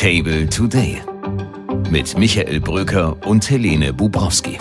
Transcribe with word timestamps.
Table 0.00 0.48
Today 0.48 1.02
mit 1.90 2.16
Michael 2.16 2.58
Bröker 2.58 3.18
und 3.26 3.50
Helene 3.50 3.92
Bubrowski. 3.92 4.56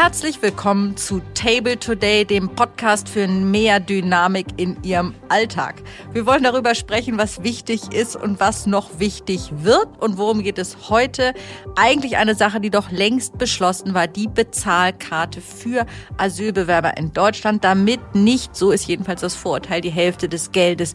Herzlich 0.00 0.40
willkommen 0.42 0.96
zu 0.96 1.20
Table 1.34 1.76
Today, 1.76 2.24
dem 2.24 2.50
Podcast 2.50 3.08
für 3.08 3.26
mehr 3.26 3.80
Dynamik 3.80 4.46
in 4.56 4.80
Ihrem 4.84 5.12
Alltag. 5.28 5.82
Wir 6.12 6.24
wollen 6.24 6.44
darüber 6.44 6.76
sprechen, 6.76 7.18
was 7.18 7.42
wichtig 7.42 7.92
ist 7.92 8.14
und 8.14 8.38
was 8.38 8.68
noch 8.68 9.00
wichtig 9.00 9.50
wird. 9.64 9.88
Und 9.98 10.16
worum 10.16 10.44
geht 10.44 10.58
es 10.58 10.88
heute? 10.88 11.34
Eigentlich 11.74 12.16
eine 12.16 12.36
Sache, 12.36 12.60
die 12.60 12.70
doch 12.70 12.92
längst 12.92 13.38
beschlossen 13.38 13.92
war, 13.92 14.06
die 14.06 14.28
Bezahlkarte 14.28 15.40
für 15.40 15.84
Asylbewerber 16.16 16.96
in 16.96 17.12
Deutschland, 17.12 17.64
damit 17.64 18.14
nicht, 18.14 18.54
so 18.54 18.70
ist 18.70 18.86
jedenfalls 18.86 19.22
das 19.22 19.34
Vorurteil, 19.34 19.80
die 19.80 19.90
Hälfte 19.90 20.28
des 20.28 20.52
Geldes 20.52 20.94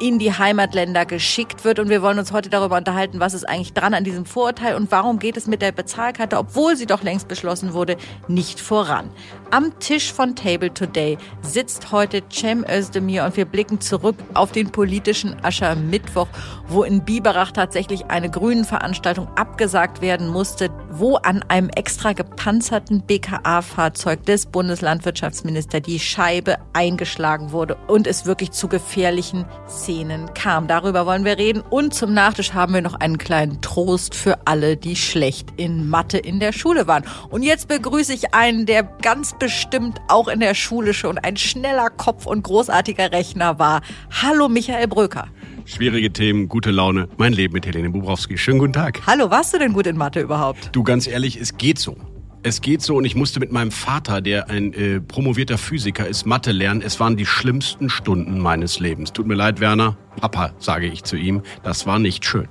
in 0.00 0.18
die 0.18 0.32
Heimatländer 0.32 1.06
geschickt 1.06 1.64
wird. 1.64 1.78
Und 1.78 1.88
wir 1.88 2.02
wollen 2.02 2.18
uns 2.18 2.32
heute 2.32 2.50
darüber 2.50 2.78
unterhalten, 2.78 3.20
was 3.20 3.32
ist 3.32 3.48
eigentlich 3.48 3.74
dran 3.74 3.94
an 3.94 4.02
diesem 4.02 4.26
Vorurteil 4.26 4.74
und 4.74 4.90
warum 4.90 5.20
geht 5.20 5.36
es 5.36 5.46
mit 5.46 5.62
der 5.62 5.70
Bezahlkarte, 5.70 6.36
obwohl 6.36 6.74
sie 6.74 6.86
doch 6.86 7.04
längst 7.04 7.28
beschlossen 7.28 7.74
wurde, 7.74 7.96
nicht 8.26 8.39
nicht 8.40 8.58
voran. 8.58 9.10
Am 9.50 9.78
Tisch 9.80 10.12
von 10.12 10.34
Table 10.36 10.72
Today 10.72 11.18
sitzt 11.42 11.90
heute 11.90 12.22
Cem 12.32 12.64
Özdemir 12.64 13.24
und 13.24 13.36
wir 13.36 13.44
blicken 13.44 13.80
zurück 13.80 14.14
auf 14.32 14.52
den 14.52 14.70
politischen 14.70 15.36
Aschermittwoch, 15.44 16.28
wo 16.68 16.84
in 16.84 17.04
Biberach 17.04 17.50
tatsächlich 17.50 18.06
eine 18.06 18.30
grünen 18.30 18.64
Veranstaltung 18.64 19.26
abgesagt 19.36 20.00
werden 20.02 20.28
musste, 20.28 20.70
wo 20.90 21.16
an 21.16 21.44
einem 21.48 21.68
extra 21.70 22.12
gepanzerten 22.12 23.02
BKA-Fahrzeug 23.02 24.24
des 24.24 24.46
Bundeslandwirtschaftsministers 24.46 25.82
die 25.82 25.98
Scheibe 25.98 26.58
eingeschlagen 26.72 27.50
wurde 27.50 27.76
und 27.88 28.06
es 28.06 28.24
wirklich 28.24 28.52
zu 28.52 28.68
gefährlichen 28.68 29.46
Szenen 29.68 30.32
kam. 30.32 30.68
Darüber 30.68 31.06
wollen 31.06 31.24
wir 31.24 31.38
reden 31.38 31.62
und 31.68 31.92
zum 31.92 32.14
Nachtisch 32.14 32.54
haben 32.54 32.72
wir 32.72 32.82
noch 32.82 32.94
einen 32.94 33.18
kleinen 33.18 33.60
Trost 33.62 34.14
für 34.14 34.46
alle, 34.46 34.76
die 34.76 34.94
schlecht 34.94 35.48
in 35.56 35.88
Mathe 35.88 36.18
in 36.18 36.38
der 36.38 36.52
Schule 36.52 36.86
waren. 36.86 37.04
Und 37.30 37.42
jetzt 37.42 37.66
begrüße 37.66 38.14
ich 38.14 38.29
einen, 38.32 38.66
der 38.66 38.82
ganz 38.82 39.34
bestimmt 39.38 40.00
auch 40.08 40.28
in 40.28 40.40
der 40.40 40.54
Schule 40.54 40.94
schon 40.94 41.18
ein 41.18 41.36
schneller 41.36 41.90
Kopf 41.90 42.26
und 42.26 42.42
großartiger 42.42 43.12
Rechner 43.12 43.58
war. 43.58 43.82
Hallo 44.22 44.48
Michael 44.48 44.88
Bröker. 44.88 45.28
Schwierige 45.64 46.12
Themen, 46.12 46.48
gute 46.48 46.70
Laune, 46.70 47.08
mein 47.16 47.32
Leben 47.32 47.54
mit 47.54 47.66
Helene 47.66 47.90
Bubrowski. 47.90 48.36
Schönen 48.38 48.58
guten 48.58 48.72
Tag. 48.72 49.00
Hallo, 49.06 49.30
warst 49.30 49.54
du 49.54 49.58
denn 49.58 49.72
gut 49.72 49.86
in 49.86 49.96
Mathe 49.96 50.20
überhaupt? 50.20 50.70
Du, 50.72 50.82
ganz 50.82 51.06
ehrlich, 51.06 51.36
es 51.36 51.56
geht 51.56 51.78
so. 51.78 51.96
Es 52.42 52.62
geht 52.62 52.80
so 52.80 52.96
und 52.96 53.04
ich 53.04 53.14
musste 53.14 53.38
mit 53.38 53.52
meinem 53.52 53.70
Vater, 53.70 54.22
der 54.22 54.48
ein 54.48 54.72
äh, 54.72 54.98
promovierter 54.98 55.58
Physiker 55.58 56.08
ist, 56.08 56.24
Mathe 56.24 56.52
lernen. 56.52 56.80
Es 56.80 56.98
waren 56.98 57.18
die 57.18 57.26
schlimmsten 57.26 57.90
Stunden 57.90 58.38
meines 58.38 58.80
Lebens. 58.80 59.12
Tut 59.12 59.26
mir 59.26 59.34
leid, 59.34 59.60
Werner. 59.60 59.98
Papa, 60.18 60.54
sage 60.58 60.86
ich 60.86 61.04
zu 61.04 61.16
ihm. 61.16 61.42
Das 61.62 61.86
war 61.86 61.98
nicht 61.98 62.24
schön. 62.24 62.48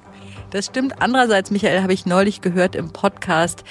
Das 0.51 0.65
stimmt. 0.65 1.01
Andererseits, 1.01 1.51
Michael, 1.51 1.83
habe 1.83 1.93
ich 1.93 2.05
neulich 2.05 2.41
gehört 2.41 2.75
im 2.75 2.91
Podcast 2.91 3.63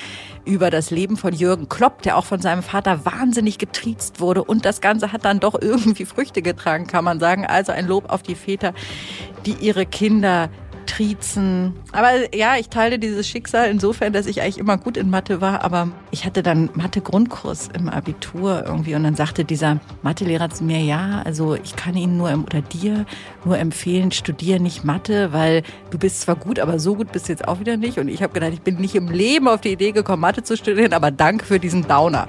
über 0.44 0.70
das 0.70 0.90
Leben 0.90 1.16
von 1.16 1.34
Jürgen 1.34 1.68
Klopp, 1.68 2.02
der 2.02 2.16
auch 2.16 2.24
von 2.24 2.40
seinem 2.40 2.62
Vater 2.62 3.04
wahnsinnig 3.04 3.58
getriezt 3.58 4.20
wurde. 4.20 4.44
Und 4.44 4.64
das 4.64 4.80
Ganze 4.80 5.12
hat 5.12 5.24
dann 5.24 5.40
doch 5.40 5.54
irgendwie 5.60 6.04
Früchte 6.04 6.40
getragen, 6.40 6.86
kann 6.86 7.04
man 7.04 7.18
sagen. 7.18 7.44
Also 7.44 7.72
ein 7.72 7.86
Lob 7.86 8.10
auf 8.10 8.22
die 8.22 8.36
Väter, 8.36 8.74
die 9.44 9.54
ihre 9.54 9.86
Kinder 9.86 10.50
Matrizen. 10.88 11.74
Aber 11.92 12.34
ja, 12.34 12.56
ich 12.56 12.68
teile 12.68 12.98
dieses 12.98 13.28
Schicksal 13.28 13.68
insofern, 13.68 14.12
dass 14.12 14.26
ich 14.26 14.40
eigentlich 14.40 14.58
immer 14.58 14.78
gut 14.78 14.96
in 14.96 15.10
Mathe 15.10 15.40
war. 15.40 15.62
Aber 15.62 15.88
ich 16.10 16.24
hatte 16.24 16.42
dann 16.42 16.70
Mathe-Grundkurs 16.74 17.68
im 17.74 17.88
Abitur 17.88 18.64
irgendwie. 18.66 18.94
Und 18.94 19.04
dann 19.04 19.14
sagte 19.14 19.44
dieser 19.44 19.80
Mathelehrer 20.02 20.48
zu 20.50 20.64
mir, 20.64 20.80
ja, 20.80 21.22
also 21.24 21.54
ich 21.54 21.76
kann 21.76 21.94
Ihnen 21.94 22.16
nur 22.16 22.28
oder 22.28 22.62
dir 22.62 23.04
nur 23.44 23.58
empfehlen, 23.58 24.12
studiere 24.12 24.60
nicht 24.60 24.84
Mathe, 24.84 25.32
weil 25.32 25.62
du 25.90 25.98
bist 25.98 26.22
zwar 26.22 26.36
gut, 26.36 26.58
aber 26.58 26.78
so 26.78 26.94
gut 26.94 27.12
bist 27.12 27.28
du 27.28 27.32
jetzt 27.32 27.46
auch 27.46 27.60
wieder 27.60 27.76
nicht. 27.76 27.98
Und 27.98 28.08
ich 28.08 28.22
habe 28.22 28.32
gedacht, 28.32 28.52
ich 28.54 28.62
bin 28.62 28.76
nicht 28.76 28.94
im 28.94 29.08
Leben 29.08 29.48
auf 29.48 29.60
die 29.60 29.72
Idee 29.72 29.92
gekommen, 29.92 30.22
Mathe 30.22 30.42
zu 30.42 30.56
studieren, 30.56 30.94
aber 30.94 31.10
danke 31.10 31.44
für 31.44 31.58
diesen 31.58 31.86
Downer. 31.86 32.28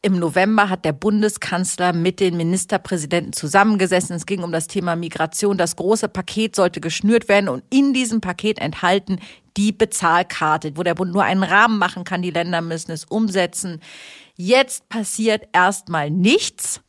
Im 0.00 0.20
November 0.20 0.68
hat 0.68 0.84
der 0.84 0.92
Bundeskanzler 0.92 1.92
mit 1.92 2.20
den 2.20 2.36
Ministerpräsidenten 2.36 3.32
zusammengesessen. 3.32 4.14
Es 4.14 4.26
ging 4.26 4.44
um 4.44 4.52
das 4.52 4.68
Thema 4.68 4.94
Migration. 4.94 5.58
Das 5.58 5.74
große 5.74 6.08
Paket 6.08 6.54
sollte 6.54 6.80
geschnürt 6.80 7.28
werden 7.28 7.48
und 7.48 7.64
in 7.68 7.92
diesem 7.92 8.20
Paket 8.20 8.60
enthalten 8.60 9.18
die 9.56 9.72
Bezahlkarte, 9.72 10.76
wo 10.76 10.84
der 10.84 10.94
Bund 10.94 11.12
nur 11.12 11.24
einen 11.24 11.42
Rahmen 11.42 11.78
machen 11.78 12.04
kann. 12.04 12.22
Die 12.22 12.30
Länder 12.30 12.60
müssen 12.60 12.92
es 12.92 13.06
umsetzen. 13.06 13.80
Jetzt 14.36 14.88
passiert 14.88 15.48
erstmal 15.52 16.10
nichts. 16.10 16.80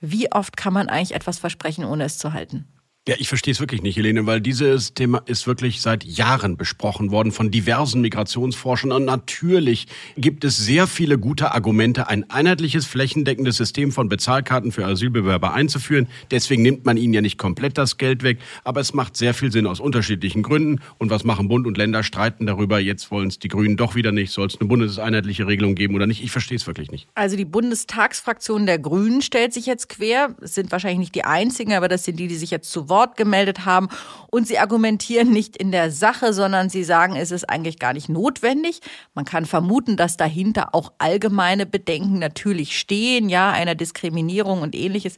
Wie 0.00 0.32
oft 0.32 0.56
kann 0.56 0.72
man 0.72 0.88
eigentlich 0.88 1.14
etwas 1.14 1.38
versprechen, 1.38 1.84
ohne 1.84 2.04
es 2.04 2.18
zu 2.18 2.32
halten? 2.32 2.66
Ja, 3.08 3.14
ich 3.18 3.28
verstehe 3.28 3.52
es 3.52 3.58
wirklich 3.58 3.80
nicht, 3.80 3.96
Helene, 3.96 4.26
weil 4.26 4.42
dieses 4.42 4.92
Thema 4.92 5.22
ist 5.24 5.46
wirklich 5.46 5.80
seit 5.80 6.04
Jahren 6.04 6.58
besprochen 6.58 7.10
worden 7.10 7.32
von 7.32 7.50
diversen 7.50 8.02
Migrationsforschern. 8.02 8.92
Und 8.92 9.06
natürlich 9.06 9.86
gibt 10.18 10.44
es 10.44 10.58
sehr 10.58 10.86
viele 10.86 11.16
gute 11.16 11.52
Argumente, 11.52 12.08
ein 12.08 12.28
einheitliches, 12.28 12.84
flächendeckendes 12.84 13.56
System 13.56 13.92
von 13.92 14.10
Bezahlkarten 14.10 14.72
für 14.72 14.84
Asylbewerber 14.84 15.54
einzuführen. 15.54 16.06
Deswegen 16.30 16.60
nimmt 16.60 16.84
man 16.84 16.98
ihnen 16.98 17.14
ja 17.14 17.22
nicht 17.22 17.38
komplett 17.38 17.78
das 17.78 17.96
Geld 17.96 18.22
weg. 18.24 18.40
Aber 18.62 18.82
es 18.82 18.92
macht 18.92 19.16
sehr 19.16 19.32
viel 19.32 19.50
Sinn 19.50 19.66
aus 19.66 19.80
unterschiedlichen 19.80 20.42
Gründen. 20.42 20.82
Und 20.98 21.08
was 21.08 21.24
machen 21.24 21.48
Bund 21.48 21.66
und 21.66 21.78
Länder? 21.78 22.02
Streiten 22.02 22.44
darüber. 22.44 22.78
Jetzt 22.78 23.10
wollen 23.10 23.28
es 23.28 23.38
die 23.38 23.48
Grünen 23.48 23.78
doch 23.78 23.94
wieder 23.94 24.12
nicht. 24.12 24.32
Soll 24.32 24.48
es 24.48 24.60
eine 24.60 24.68
bundeseinheitliche 24.68 25.46
Regelung 25.46 25.76
geben 25.76 25.94
oder 25.94 26.06
nicht? 26.06 26.22
Ich 26.22 26.30
verstehe 26.30 26.58
es 26.58 26.66
wirklich 26.66 26.90
nicht. 26.90 27.08
Also 27.14 27.36
die 27.38 27.46
Bundestagsfraktion 27.46 28.66
der 28.66 28.78
Grünen 28.78 29.22
stellt 29.22 29.54
sich 29.54 29.64
jetzt 29.64 29.88
quer. 29.88 30.36
Es 30.42 30.54
sind 30.54 30.70
wahrscheinlich 30.72 30.98
nicht 30.98 31.14
die 31.14 31.24
einzigen, 31.24 31.72
aber 31.72 31.88
das 31.88 32.04
sind 32.04 32.20
die, 32.20 32.28
die 32.28 32.36
sich 32.36 32.50
jetzt 32.50 32.70
zu 32.70 32.90
Wort 32.90 32.97
Wort 32.98 33.16
gemeldet 33.16 33.64
haben. 33.64 33.88
Und 34.30 34.48
sie 34.48 34.58
argumentieren 34.58 35.30
nicht 35.30 35.56
in 35.56 35.70
der 35.70 35.92
Sache, 35.92 36.32
sondern 36.32 36.68
sie 36.68 36.82
sagen, 36.82 37.14
es 37.14 37.30
ist 37.30 37.48
eigentlich 37.48 37.78
gar 37.78 37.92
nicht 37.92 38.08
notwendig. 38.08 38.80
Man 39.14 39.24
kann 39.24 39.46
vermuten, 39.46 39.96
dass 39.96 40.16
dahinter 40.16 40.74
auch 40.74 40.92
allgemeine 40.98 41.64
Bedenken 41.64 42.18
natürlich 42.18 42.76
stehen, 42.76 43.28
ja, 43.28 43.52
einer 43.52 43.76
Diskriminierung 43.76 44.62
und 44.62 44.74
ähnliches. 44.74 45.16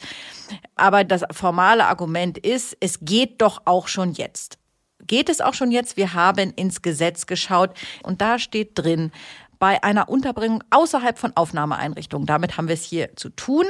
Aber 0.77 1.05
das 1.05 1.25
formale 1.33 1.87
Argument 1.87 2.37
ist, 2.37 2.77
es 2.81 2.99
geht 3.01 3.41
doch 3.41 3.63
auch 3.65 3.89
schon 3.89 4.13
jetzt. 4.13 4.59
Geht 5.07 5.31
es 5.31 5.41
auch 5.41 5.55
schon 5.55 5.73
jetzt? 5.73 5.97
Wir 5.97 6.13
haben 6.13 6.53
ins 6.55 6.83
Gesetz 6.83 7.25
geschaut 7.25 7.71
und 8.03 8.21
da 8.21 8.39
steht 8.39 8.73
drin, 8.75 9.11
bei 9.59 9.83
einer 9.83 10.09
Unterbringung 10.09 10.63
außerhalb 10.71 11.19
von 11.19 11.37
Aufnahmeeinrichtungen, 11.37 12.27
damit 12.27 12.57
haben 12.57 12.69
wir 12.69 12.75
es 12.75 12.85
hier 12.85 13.17
zu 13.17 13.31
tun, 13.31 13.67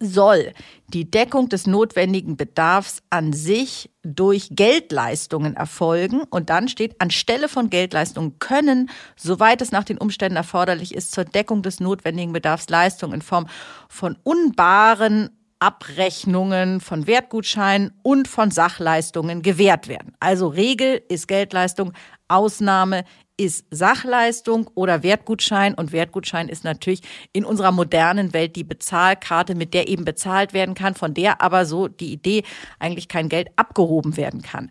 soll 0.00 0.52
die 0.88 1.10
Deckung 1.10 1.48
des 1.48 1.66
notwendigen 1.66 2.36
Bedarfs 2.36 3.02
an 3.10 3.32
sich 3.32 3.90
durch 4.02 4.48
Geldleistungen 4.52 5.56
erfolgen. 5.56 6.22
Und 6.30 6.50
dann 6.50 6.68
steht, 6.68 7.00
anstelle 7.00 7.48
von 7.48 7.70
Geldleistungen 7.70 8.38
können, 8.38 8.90
soweit 9.16 9.62
es 9.62 9.72
nach 9.72 9.84
den 9.84 9.98
Umständen 9.98 10.36
erforderlich 10.36 10.94
ist, 10.94 11.12
zur 11.12 11.24
Deckung 11.24 11.62
des 11.62 11.80
notwendigen 11.80 12.32
Bedarfs 12.32 12.68
Leistungen 12.68 13.14
in 13.14 13.22
Form 13.22 13.46
von 13.88 14.16
unbaren 14.22 15.30
Abrechnungen 15.62 16.80
von 16.80 17.06
Wertgutscheinen 17.06 17.92
und 18.02 18.26
von 18.26 18.50
Sachleistungen 18.50 19.42
gewährt 19.42 19.86
werden. 19.86 20.12
Also 20.18 20.48
Regel 20.48 21.00
ist 21.08 21.28
Geldleistung, 21.28 21.92
Ausnahme 22.26 23.04
ist 23.36 23.66
Sachleistung 23.70 24.70
oder 24.74 25.02
Wertgutschein. 25.02 25.74
Und 25.74 25.92
Wertgutschein 25.92 26.48
ist 26.48 26.64
natürlich 26.64 27.02
in 27.32 27.44
unserer 27.44 27.72
modernen 27.72 28.32
Welt 28.32 28.56
die 28.56 28.64
Bezahlkarte, 28.64 29.54
mit 29.54 29.74
der 29.74 29.88
eben 29.88 30.04
bezahlt 30.04 30.52
werden 30.52 30.74
kann, 30.74 30.94
von 30.94 31.14
der 31.14 31.40
aber 31.40 31.66
so 31.66 31.88
die 31.88 32.12
Idee 32.12 32.44
eigentlich 32.78 33.08
kein 33.08 33.28
Geld 33.28 33.48
abgehoben 33.56 34.16
werden 34.16 34.42
kann. 34.42 34.70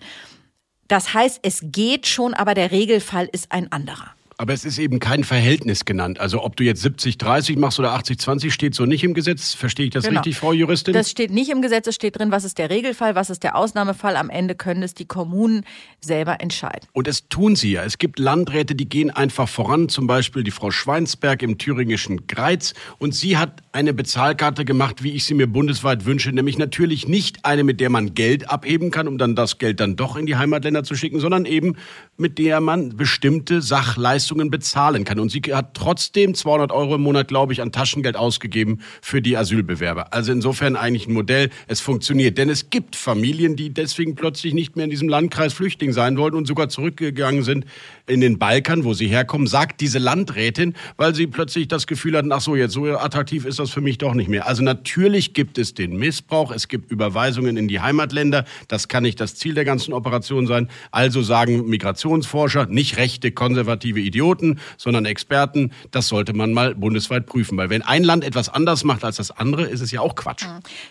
Das 0.87 1.13
heißt, 1.13 1.39
es 1.43 1.61
geht 1.63 2.07
schon, 2.07 2.33
aber 2.33 2.53
der 2.53 2.71
Regelfall 2.71 3.29
ist 3.31 3.51
ein 3.51 3.71
anderer. 3.71 4.13
Aber 4.41 4.53
es 4.53 4.65
ist 4.65 4.79
eben 4.79 4.97
kein 4.97 5.23
Verhältnis 5.23 5.85
genannt. 5.85 6.19
Also 6.19 6.43
ob 6.43 6.55
du 6.55 6.63
jetzt 6.63 6.83
70-30 6.83 7.59
machst 7.59 7.77
oder 7.77 7.93
80-20, 7.93 8.49
steht 8.49 8.73
so 8.73 8.87
nicht 8.87 9.03
im 9.03 9.13
Gesetz. 9.13 9.53
Verstehe 9.53 9.85
ich 9.85 9.91
das 9.91 10.05
Genau. 10.05 10.21
richtig, 10.21 10.35
Frau 10.35 10.51
Juristin? 10.51 10.95
Das 10.95 11.11
steht 11.11 11.29
nicht 11.29 11.51
im 11.51 11.61
Gesetz, 11.61 11.85
es 11.85 11.93
steht 11.93 12.17
drin, 12.17 12.31
was 12.31 12.43
ist 12.43 12.57
der 12.57 12.71
Regelfall, 12.71 13.13
was 13.13 13.29
ist 13.29 13.43
der 13.43 13.55
Ausnahmefall. 13.55 14.15
Am 14.15 14.31
Ende 14.31 14.55
können 14.55 14.81
es 14.81 14.95
die 14.95 15.05
Kommunen 15.05 15.63
selber 15.99 16.41
entscheiden. 16.41 16.87
Und 16.91 17.05
das 17.05 17.29
tun 17.29 17.55
sie 17.55 17.73
ja. 17.73 17.83
Es 17.83 17.99
gibt 17.99 18.17
Landräte, 18.17 18.73
die 18.73 18.89
gehen 18.89 19.11
einfach 19.11 19.47
voran, 19.47 19.89
zum 19.89 20.07
Beispiel 20.07 20.43
die 20.43 20.49
Frau 20.49 20.71
Schweinsberg 20.71 21.43
im 21.43 21.59
thüringischen 21.59 22.25
Greiz. 22.25 22.73
Und 22.97 23.13
sie 23.13 23.37
hat 23.37 23.61
eine 23.73 23.93
Bezahlkarte 23.93 24.65
gemacht, 24.65 25.03
wie 25.03 25.11
ich 25.11 25.25
sie 25.25 25.35
mir 25.35 25.45
bundesweit 25.45 26.05
wünsche, 26.05 26.31
nämlich 26.31 26.57
natürlich 26.57 27.07
nicht 27.07 27.45
eine, 27.45 27.63
mit 27.63 27.79
der 27.79 27.91
man 27.91 28.15
Geld 28.15 28.49
abheben 28.49 28.89
kann, 28.89 29.07
um 29.07 29.19
dann 29.19 29.35
das 29.35 29.59
Geld 29.59 29.79
dann 29.79 29.97
doch 29.97 30.15
in 30.15 30.25
die 30.25 30.35
Heimatländer 30.35 30.83
zu 30.83 30.95
schicken, 30.95 31.19
sondern 31.19 31.45
eben 31.45 31.75
mit 32.17 32.39
der 32.39 32.59
man 32.59 32.97
bestimmte 32.97 33.61
Sachleistungen 33.61 34.30
bezahlen 34.35 35.03
kann. 35.03 35.19
Und 35.19 35.29
sie 35.29 35.41
hat 35.51 35.73
trotzdem 35.73 36.33
200 36.33 36.71
Euro 36.71 36.95
im 36.95 37.01
Monat, 37.01 37.27
glaube 37.27 37.53
ich, 37.53 37.61
an 37.61 37.71
Taschengeld 37.71 38.15
ausgegeben 38.15 38.79
für 39.01 39.21
die 39.21 39.37
Asylbewerber. 39.37 40.13
Also 40.13 40.31
insofern 40.31 40.75
eigentlich 40.75 41.07
ein 41.07 41.13
Modell. 41.13 41.49
Es 41.67 41.81
funktioniert. 41.81 42.37
Denn 42.37 42.49
es 42.49 42.69
gibt 42.69 42.95
Familien, 42.95 43.55
die 43.55 43.73
deswegen 43.73 44.15
plötzlich 44.15 44.53
nicht 44.53 44.75
mehr 44.75 44.85
in 44.85 44.91
diesem 44.91 45.09
Landkreis 45.09 45.53
Flüchtling 45.53 45.93
sein 45.93 46.17
wollten 46.17 46.37
und 46.37 46.47
sogar 46.47 46.69
zurückgegangen 46.69 47.43
sind 47.43 47.65
in 48.07 48.21
den 48.21 48.39
Balkan, 48.39 48.83
wo 48.83 48.93
sie 48.93 49.07
herkommen, 49.07 49.47
sagt 49.47 49.81
diese 49.81 49.99
Landrätin, 49.99 50.73
weil 50.97 51.15
sie 51.15 51.27
plötzlich 51.27 51.67
das 51.67 51.87
Gefühl 51.87 52.17
hatten, 52.17 52.31
ach 52.31 52.41
so, 52.41 52.55
jetzt 52.55 52.73
so 52.73 52.85
attraktiv 52.85 53.45
ist 53.45 53.59
das 53.59 53.69
für 53.71 53.81
mich 53.81 53.97
doch 53.97 54.13
nicht 54.13 54.29
mehr. 54.29 54.47
Also 54.47 54.63
natürlich 54.63 55.33
gibt 55.33 55.57
es 55.57 55.73
den 55.73 55.95
Missbrauch, 55.97 56.51
es 56.51 56.67
gibt 56.67 56.91
Überweisungen 56.91 57.57
in 57.57 57.67
die 57.67 57.79
Heimatländer, 57.79 58.45
das 58.67 58.87
kann 58.87 59.03
nicht 59.03 59.19
das 59.19 59.35
Ziel 59.35 59.53
der 59.53 59.65
ganzen 59.65 59.93
Operation 59.93 60.47
sein. 60.47 60.69
Also 60.91 61.21
sagen 61.21 61.67
Migrationsforscher, 61.67 62.65
nicht 62.65 62.97
rechte, 62.97 63.31
konservative 63.31 63.99
Idioten, 63.99 64.20
sondern 64.77 65.05
Experten, 65.05 65.71
das 65.91 66.07
sollte 66.07 66.33
man 66.33 66.53
mal 66.53 66.75
bundesweit 66.75 67.25
prüfen. 67.25 67.57
Weil 67.57 67.69
wenn 67.69 67.81
ein 67.81 68.03
Land 68.03 68.23
etwas 68.23 68.49
anders 68.49 68.83
macht 68.83 69.03
als 69.03 69.17
das 69.17 69.31
andere, 69.31 69.65
ist 69.67 69.81
es 69.81 69.91
ja 69.91 70.01
auch 70.01 70.15
Quatsch. 70.15 70.45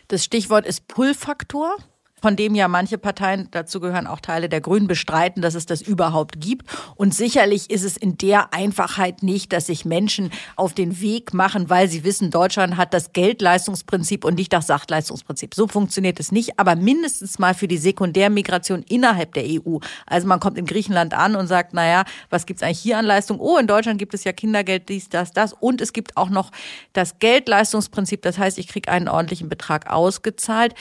Das 0.08 0.24
Stichwort 0.24 0.66
ist 0.66 0.88
Pull-Faktor. 0.88 1.76
Von 2.22 2.36
dem 2.36 2.54
ja 2.54 2.68
manche 2.68 2.98
Parteien, 2.98 3.48
dazu 3.50 3.80
gehören 3.80 4.06
auch 4.06 4.20
Teile 4.20 4.48
der 4.48 4.60
Grünen, 4.60 4.86
bestreiten, 4.86 5.42
dass 5.42 5.54
es 5.54 5.66
das 5.66 5.80
überhaupt 5.80 6.40
gibt. 6.40 6.66
Und 6.96 7.14
sicherlich 7.14 7.70
ist 7.70 7.84
es 7.84 7.96
in 7.96 8.18
der 8.18 8.52
Einfachheit 8.52 9.22
nicht, 9.22 9.52
dass 9.52 9.66
sich 9.66 9.84
Menschen 9.84 10.30
auf 10.56 10.74
den 10.74 11.00
Weg 11.00 11.32
machen, 11.34 11.70
weil 11.70 11.88
sie 11.88 12.04
wissen, 12.04 12.30
Deutschland 12.30 12.76
hat 12.76 12.92
das 12.94 13.12
Geldleistungsprinzip 13.12 14.24
und 14.24 14.34
nicht 14.34 14.52
das 14.52 14.66
Sachleistungsprinzip. 14.66 15.54
So 15.54 15.66
funktioniert 15.66 16.20
es 16.20 16.32
nicht, 16.32 16.58
aber 16.58 16.76
mindestens 16.76 17.38
mal 17.38 17.54
für 17.54 17.68
die 17.68 17.78
Sekundärmigration 17.78 18.82
innerhalb 18.88 19.34
der 19.34 19.44
EU. 19.46 19.78
Also 20.06 20.26
man 20.26 20.40
kommt 20.40 20.58
in 20.58 20.66
Griechenland 20.66 21.14
an 21.14 21.36
und 21.36 21.46
sagt, 21.46 21.74
naja, 21.74 22.04
was 22.28 22.46
gibt's 22.46 22.62
eigentlich 22.62 22.80
hier 22.80 22.98
an 22.98 23.06
Leistung? 23.06 23.40
Oh, 23.40 23.56
in 23.56 23.66
Deutschland 23.66 23.98
gibt 23.98 24.14
es 24.14 24.24
ja 24.24 24.32
Kindergeld, 24.32 24.88
dies, 24.88 25.08
das, 25.08 25.32
das. 25.32 25.52
Und 25.52 25.80
es 25.80 25.92
gibt 25.92 26.16
auch 26.16 26.30
noch 26.30 26.50
das 26.92 27.18
Geldleistungsprinzip. 27.18 28.22
Das 28.22 28.38
heißt, 28.38 28.58
ich 28.58 28.68
kriege 28.68 28.90
einen 28.90 29.08
ordentlichen 29.08 29.48
Betrag 29.48 29.90
ausgezahlt 29.90 30.74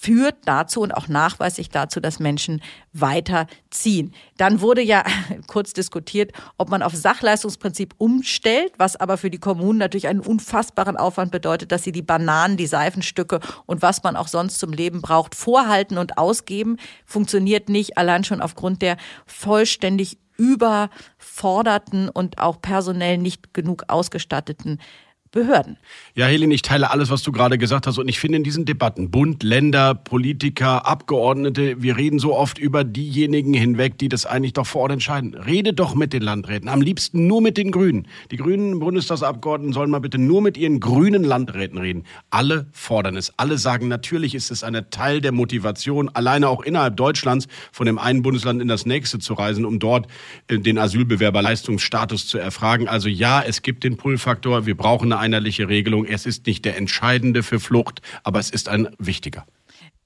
führt 0.00 0.36
dazu 0.46 0.80
und 0.80 0.92
auch 0.92 1.08
nachweislich 1.08 1.68
dazu, 1.68 2.00
dass 2.00 2.20
Menschen 2.20 2.62
weiterziehen. 2.94 4.14
Dann 4.38 4.62
wurde 4.62 4.80
ja 4.80 5.04
kurz 5.46 5.74
diskutiert, 5.74 6.32
ob 6.56 6.70
man 6.70 6.82
auf 6.82 6.94
Sachleistungsprinzip 6.94 7.94
umstellt, 7.98 8.72
was 8.78 8.96
aber 8.96 9.18
für 9.18 9.28
die 9.28 9.38
Kommunen 9.38 9.78
natürlich 9.78 10.08
einen 10.08 10.20
unfassbaren 10.20 10.96
Aufwand 10.96 11.32
bedeutet, 11.32 11.70
dass 11.70 11.82
sie 11.82 11.92
die 11.92 12.00
Bananen, 12.00 12.56
die 12.56 12.66
Seifenstücke 12.66 13.40
und 13.66 13.82
was 13.82 14.02
man 14.02 14.16
auch 14.16 14.28
sonst 14.28 14.58
zum 14.58 14.72
Leben 14.72 15.02
braucht, 15.02 15.34
vorhalten 15.34 15.98
und 15.98 16.16
ausgeben. 16.16 16.78
Funktioniert 17.04 17.68
nicht, 17.68 17.98
allein 17.98 18.24
schon 18.24 18.40
aufgrund 18.40 18.80
der 18.80 18.96
vollständig 19.26 20.16
überforderten 20.38 22.08
und 22.08 22.38
auch 22.38 22.62
personell 22.62 23.18
nicht 23.18 23.52
genug 23.52 23.84
ausgestatteten 23.88 24.78
Behörden. 25.32 25.76
Ja, 26.16 26.26
Helene, 26.26 26.52
ich 26.52 26.62
teile 26.62 26.90
alles, 26.90 27.08
was 27.08 27.22
du 27.22 27.30
gerade 27.30 27.56
gesagt 27.56 27.86
hast. 27.86 27.98
Und 27.98 28.08
ich 28.08 28.18
finde 28.18 28.38
in 28.38 28.42
diesen 28.42 28.64
Debatten, 28.64 29.12
Bund, 29.12 29.44
Länder, 29.44 29.94
Politiker, 29.94 30.88
Abgeordnete, 30.88 31.80
wir 31.80 31.96
reden 31.96 32.18
so 32.18 32.36
oft 32.36 32.58
über 32.58 32.82
diejenigen 32.82 33.54
hinweg, 33.54 33.96
die 33.96 34.08
das 34.08 34.26
eigentlich 34.26 34.54
doch 34.54 34.66
vor 34.66 34.82
Ort 34.82 34.92
entscheiden. 34.92 35.34
Rede 35.34 35.72
doch 35.72 35.94
mit 35.94 36.12
den 36.12 36.22
Landräten. 36.22 36.68
Am 36.68 36.80
liebsten 36.80 37.28
nur 37.28 37.42
mit 37.42 37.58
den 37.58 37.70
Grünen. 37.70 38.08
Die 38.32 38.38
grünen 38.38 38.80
Bundestagsabgeordneten 38.80 39.72
sollen 39.72 39.90
mal 39.90 40.00
bitte 40.00 40.18
nur 40.18 40.42
mit 40.42 40.58
ihren 40.58 40.80
grünen 40.80 41.22
Landräten 41.22 41.78
reden. 41.78 42.06
Alle 42.30 42.66
fordern 42.72 43.16
es. 43.16 43.32
Alle 43.36 43.56
sagen, 43.56 43.86
natürlich 43.86 44.34
ist 44.34 44.50
es 44.50 44.64
ein 44.64 44.76
Teil 44.90 45.20
der 45.20 45.30
Motivation, 45.30 46.08
alleine 46.08 46.48
auch 46.48 46.64
innerhalb 46.64 46.96
Deutschlands 46.96 47.46
von 47.70 47.86
dem 47.86 48.00
einen 48.00 48.22
Bundesland 48.22 48.60
in 48.60 48.66
das 48.66 48.84
nächste 48.84 49.20
zu 49.20 49.34
reisen, 49.34 49.64
um 49.64 49.78
dort 49.78 50.08
äh, 50.48 50.58
den 50.58 50.76
Asylbewerberleistungsstatus 50.76 52.26
zu 52.26 52.38
erfragen. 52.38 52.88
Also 52.88 53.08
ja, 53.08 53.42
es 53.42 53.62
gibt 53.62 53.84
den 53.84 53.96
Pull-Faktor. 53.96 54.66
Wir 54.66 54.76
brauchen 54.76 55.12
eine 55.12 55.19
einheitliche 55.20 55.68
Regelung. 55.68 56.04
Es 56.04 56.26
ist 56.26 56.46
nicht 56.46 56.64
der 56.64 56.76
entscheidende 56.76 57.42
für 57.42 57.60
Flucht, 57.60 58.02
aber 58.24 58.40
es 58.40 58.50
ist 58.50 58.68
ein 58.68 58.88
wichtiger. 58.98 59.46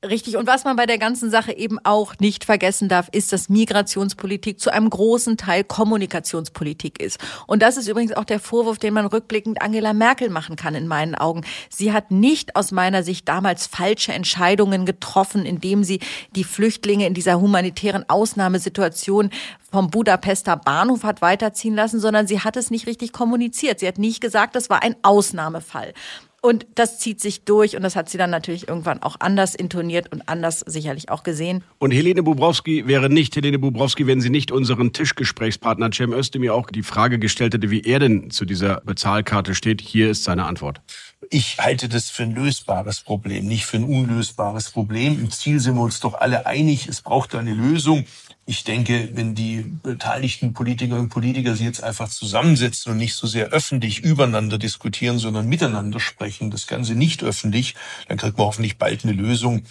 Richtig. 0.08 0.36
Und 0.36 0.46
was 0.46 0.64
man 0.64 0.76
bei 0.76 0.84
der 0.84 0.98
ganzen 0.98 1.30
Sache 1.30 1.56
eben 1.56 1.78
auch 1.82 2.14
nicht 2.18 2.44
vergessen 2.44 2.88
darf, 2.88 3.08
ist, 3.12 3.32
dass 3.32 3.48
Migrationspolitik 3.48 4.60
zu 4.60 4.70
einem 4.70 4.90
großen 4.90 5.38
Teil 5.38 5.64
Kommunikationspolitik 5.64 7.00
ist. 7.00 7.18
Und 7.46 7.62
das 7.62 7.78
ist 7.78 7.88
übrigens 7.88 8.12
auch 8.12 8.24
der 8.24 8.38
Vorwurf, 8.38 8.78
den 8.78 8.92
man 8.92 9.06
rückblickend 9.06 9.62
Angela 9.62 9.94
Merkel 9.94 10.28
machen 10.28 10.56
kann, 10.56 10.74
in 10.74 10.86
meinen 10.86 11.14
Augen. 11.14 11.42
Sie 11.70 11.92
hat 11.92 12.10
nicht 12.10 12.54
aus 12.54 12.70
meiner 12.70 13.02
Sicht 13.02 13.28
damals 13.28 13.66
falsche 13.66 14.12
Entscheidungen 14.12 14.84
getroffen, 14.84 15.46
indem 15.46 15.84
sie 15.84 16.00
die 16.36 16.44
Flüchtlinge 16.44 17.06
in 17.06 17.14
dieser 17.14 17.40
humanitären 17.40 18.04
Ausnahmesituation 18.08 19.30
vom 19.70 19.90
Budapester 19.90 20.56
Bahnhof 20.56 21.02
hat 21.02 21.22
weiterziehen 21.22 21.74
lassen, 21.74 21.98
sondern 21.98 22.26
sie 22.26 22.40
hat 22.40 22.56
es 22.56 22.70
nicht 22.70 22.86
richtig 22.86 23.12
kommuniziert. 23.12 23.80
Sie 23.80 23.88
hat 23.88 23.98
nicht 23.98 24.20
gesagt, 24.20 24.54
das 24.54 24.68
war 24.68 24.82
ein 24.82 24.96
Ausnahmefall. 25.02 25.94
Und 26.44 26.66
das 26.74 26.98
zieht 26.98 27.22
sich 27.22 27.46
durch 27.46 27.74
und 27.74 27.82
das 27.84 27.96
hat 27.96 28.10
sie 28.10 28.18
dann 28.18 28.28
natürlich 28.28 28.68
irgendwann 28.68 29.02
auch 29.02 29.16
anders 29.18 29.54
intoniert 29.54 30.12
und 30.12 30.28
anders 30.28 30.60
sicherlich 30.60 31.08
auch 31.08 31.22
gesehen. 31.22 31.64
Und 31.78 31.90
Helene 31.90 32.22
Bubrowski 32.22 32.86
wäre 32.86 33.08
nicht 33.08 33.34
Helene 33.34 33.58
Bubrowski, 33.58 34.06
wenn 34.06 34.20
sie 34.20 34.28
nicht 34.28 34.52
unseren 34.52 34.92
Tischgesprächspartner 34.92 35.90
Cem 35.90 36.12
Özdemir 36.12 36.54
auch 36.54 36.66
die 36.66 36.82
Frage 36.82 37.18
gestellt 37.18 37.54
hätte, 37.54 37.70
wie 37.70 37.80
er 37.80 37.98
denn 37.98 38.30
zu 38.30 38.44
dieser 38.44 38.82
Bezahlkarte 38.84 39.54
steht. 39.54 39.80
Hier 39.80 40.10
ist 40.10 40.24
seine 40.24 40.44
Antwort. 40.44 40.82
Ich 41.30 41.58
halte 41.58 41.88
das 41.88 42.10
für 42.10 42.24
ein 42.24 42.34
lösbares 42.34 43.00
Problem, 43.00 43.46
nicht 43.46 43.66
für 43.66 43.76
ein 43.76 43.84
unlösbares 43.84 44.70
Problem. 44.70 45.20
Im 45.20 45.30
Ziel 45.30 45.60
sind 45.60 45.76
wir 45.76 45.82
uns 45.82 46.00
doch 46.00 46.14
alle 46.14 46.46
einig, 46.46 46.88
es 46.88 47.02
braucht 47.02 47.34
eine 47.34 47.54
Lösung. 47.54 48.04
Ich 48.46 48.64
denke, 48.64 49.10
wenn 49.14 49.34
die 49.34 49.62
beteiligten 49.82 50.52
Politikerinnen 50.52 51.04
und 51.04 51.10
Politiker 51.10 51.54
sich 51.54 51.64
jetzt 51.64 51.82
einfach 51.82 52.08
zusammensetzen 52.08 52.92
und 52.92 52.98
nicht 52.98 53.14
so 53.14 53.26
sehr 53.26 53.46
öffentlich 53.46 54.00
übereinander 54.00 54.58
diskutieren, 54.58 55.18
sondern 55.18 55.48
miteinander 55.48 56.00
sprechen, 56.00 56.50
das 56.50 56.66
Ganze 56.66 56.94
nicht 56.94 57.22
öffentlich, 57.22 57.74
dann 58.08 58.18
kriegt 58.18 58.36
man 58.36 58.46
hoffentlich 58.46 58.76
bald 58.76 59.04
eine 59.04 59.12
Lösung, 59.14 59.62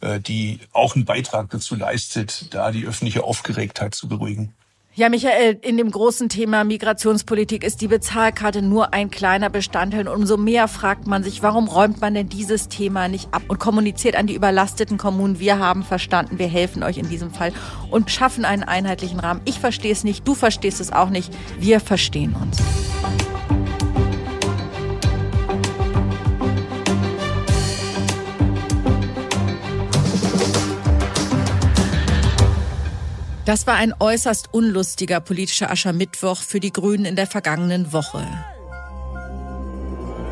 äh, 0.00 0.18
die 0.18 0.60
auch 0.72 0.96
einen 0.96 1.04
Beitrag 1.04 1.50
dazu 1.50 1.76
leistet, 1.76 2.54
da 2.54 2.72
die 2.72 2.86
öffentliche 2.86 3.22
Aufgeregtheit 3.22 3.94
zu 3.94 4.08
beruhigen. 4.08 4.54
Ja, 4.98 5.10
Michael, 5.10 5.58
in 5.60 5.76
dem 5.76 5.90
großen 5.90 6.30
Thema 6.30 6.64
Migrationspolitik 6.64 7.64
ist 7.64 7.82
die 7.82 7.86
Bezahlkarte 7.86 8.62
nur 8.62 8.94
ein 8.94 9.10
kleiner 9.10 9.50
Bestandteil. 9.50 10.08
Und 10.08 10.14
umso 10.14 10.38
mehr 10.38 10.68
fragt 10.68 11.06
man 11.06 11.22
sich, 11.22 11.42
warum 11.42 11.68
räumt 11.68 12.00
man 12.00 12.14
denn 12.14 12.30
dieses 12.30 12.70
Thema 12.70 13.06
nicht 13.06 13.28
ab 13.34 13.42
und 13.48 13.60
kommuniziert 13.60 14.16
an 14.16 14.26
die 14.26 14.34
überlasteten 14.34 14.96
Kommunen, 14.96 15.38
wir 15.38 15.58
haben 15.58 15.82
verstanden, 15.82 16.38
wir 16.38 16.48
helfen 16.48 16.82
euch 16.82 16.96
in 16.96 17.10
diesem 17.10 17.30
Fall 17.30 17.52
und 17.90 18.10
schaffen 18.10 18.46
einen 18.46 18.62
einheitlichen 18.62 19.20
Rahmen. 19.20 19.42
Ich 19.44 19.60
verstehe 19.60 19.92
es 19.92 20.02
nicht, 20.02 20.26
du 20.26 20.34
verstehst 20.34 20.80
es 20.80 20.90
auch 20.90 21.10
nicht, 21.10 21.30
wir 21.60 21.80
verstehen 21.80 22.34
uns. 22.34 22.56
Das 33.46 33.68
war 33.68 33.76
ein 33.76 33.94
äußerst 34.00 34.52
unlustiger 34.52 35.20
politischer 35.20 35.70
Aschermittwoch 35.70 36.42
für 36.42 36.58
die 36.58 36.72
Grünen 36.72 37.04
in 37.04 37.14
der 37.14 37.28
vergangenen 37.28 37.92
Woche. 37.92 38.26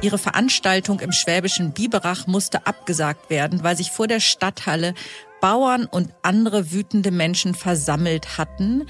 Ihre 0.02 0.18
Veranstaltung 0.18 0.98
im 0.98 1.12
schwäbischen 1.12 1.72
Biberach 1.72 2.26
musste 2.26 2.66
abgesagt 2.66 3.30
werden, 3.30 3.62
weil 3.62 3.76
sich 3.76 3.92
vor 3.92 4.08
der 4.08 4.18
Stadthalle 4.18 4.94
Bauern 5.40 5.86
und 5.86 6.12
andere 6.22 6.72
wütende 6.72 7.12
Menschen 7.12 7.54
versammelt 7.54 8.36
hatten, 8.36 8.84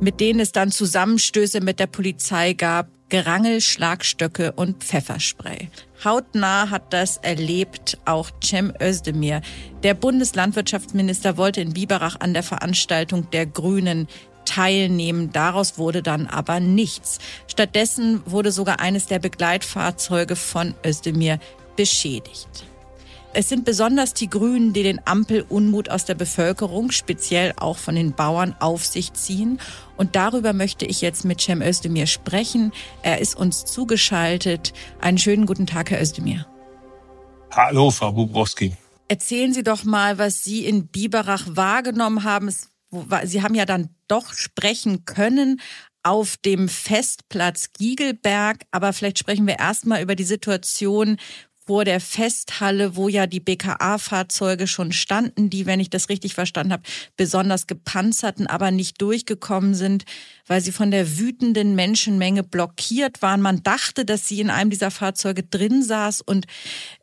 mit 0.00 0.18
denen 0.18 0.40
es 0.40 0.52
dann 0.52 0.70
Zusammenstöße 0.70 1.60
mit 1.60 1.78
der 1.78 1.88
Polizei 1.88 2.54
gab, 2.54 2.88
Gerangel, 3.08 3.60
Schlagstöcke 3.60 4.52
und 4.52 4.84
Pfefferspray. 4.84 5.68
Hautnah 6.04 6.70
hat 6.70 6.92
das 6.92 7.16
erlebt 7.16 7.98
auch 8.04 8.30
Cem 8.44 8.72
Özdemir. 8.80 9.40
Der 9.82 9.94
Bundeslandwirtschaftsminister 9.94 11.36
wollte 11.36 11.60
in 11.62 11.72
Biberach 11.72 12.20
an 12.20 12.34
der 12.34 12.42
Veranstaltung 12.42 13.30
der 13.30 13.46
Grünen 13.46 14.08
teilnehmen. 14.44 15.32
Daraus 15.32 15.78
wurde 15.78 16.02
dann 16.02 16.26
aber 16.26 16.60
nichts. 16.60 17.18
Stattdessen 17.46 18.20
wurde 18.26 18.52
sogar 18.52 18.80
eines 18.80 19.06
der 19.06 19.18
Begleitfahrzeuge 19.18 20.36
von 20.36 20.74
Özdemir 20.84 21.38
beschädigt. 21.76 22.67
Es 23.34 23.48
sind 23.48 23.64
besonders 23.64 24.14
die 24.14 24.30
Grünen, 24.30 24.72
die 24.72 24.82
den 24.82 25.00
Ampelunmut 25.06 25.90
aus 25.90 26.06
der 26.06 26.14
Bevölkerung, 26.14 26.90
speziell 26.90 27.52
auch 27.56 27.76
von 27.76 27.94
den 27.94 28.14
Bauern, 28.14 28.56
auf 28.58 28.86
sich 28.86 29.12
ziehen. 29.12 29.60
Und 29.96 30.16
darüber 30.16 30.54
möchte 30.54 30.86
ich 30.86 31.02
jetzt 31.02 31.24
mit 31.24 31.40
Cem 31.40 31.60
Özdemir 31.60 32.06
sprechen. 32.06 32.72
Er 33.02 33.20
ist 33.20 33.36
uns 33.36 33.66
zugeschaltet. 33.66 34.72
Einen 35.00 35.18
schönen 35.18 35.44
guten 35.44 35.66
Tag, 35.66 35.90
Herr 35.90 36.00
Özdemir. 36.00 36.46
Hallo, 37.50 37.90
Frau 37.90 38.12
Bubrowski. 38.12 38.74
Erzählen 39.08 39.52
Sie 39.52 39.62
doch 39.62 39.84
mal, 39.84 40.18
was 40.18 40.42
Sie 40.42 40.64
in 40.64 40.86
Biberach 40.88 41.44
wahrgenommen 41.48 42.24
haben. 42.24 42.50
Sie 43.24 43.42
haben 43.42 43.54
ja 43.54 43.66
dann 43.66 43.90
doch 44.08 44.32
sprechen 44.32 45.04
können 45.04 45.60
auf 46.02 46.38
dem 46.38 46.68
Festplatz 46.68 47.72
Giegelberg. 47.72 48.64
Aber 48.70 48.92
vielleicht 48.92 49.18
sprechen 49.18 49.46
wir 49.46 49.58
erstmal 49.58 50.02
über 50.02 50.14
die 50.14 50.24
Situation 50.24 51.18
vor 51.68 51.84
der 51.84 52.00
Festhalle, 52.00 52.96
wo 52.96 53.10
ja 53.10 53.26
die 53.26 53.40
BKA-Fahrzeuge 53.40 54.66
schon 54.66 54.90
standen, 54.90 55.50
die, 55.50 55.66
wenn 55.66 55.80
ich 55.80 55.90
das 55.90 56.08
richtig 56.08 56.32
verstanden 56.32 56.72
habe, 56.72 56.82
besonders 57.18 57.66
gepanzerten, 57.66 58.46
aber 58.46 58.70
nicht 58.70 59.02
durchgekommen 59.02 59.74
sind, 59.74 60.06
weil 60.46 60.62
sie 60.62 60.72
von 60.72 60.90
der 60.90 61.18
wütenden 61.18 61.74
Menschenmenge 61.74 62.42
blockiert 62.42 63.20
waren. 63.20 63.42
Man 63.42 63.62
dachte, 63.64 64.06
dass 64.06 64.26
sie 64.26 64.40
in 64.40 64.48
einem 64.48 64.70
dieser 64.70 64.90
Fahrzeuge 64.90 65.42
drin 65.42 65.82
saß 65.82 66.22
und 66.22 66.46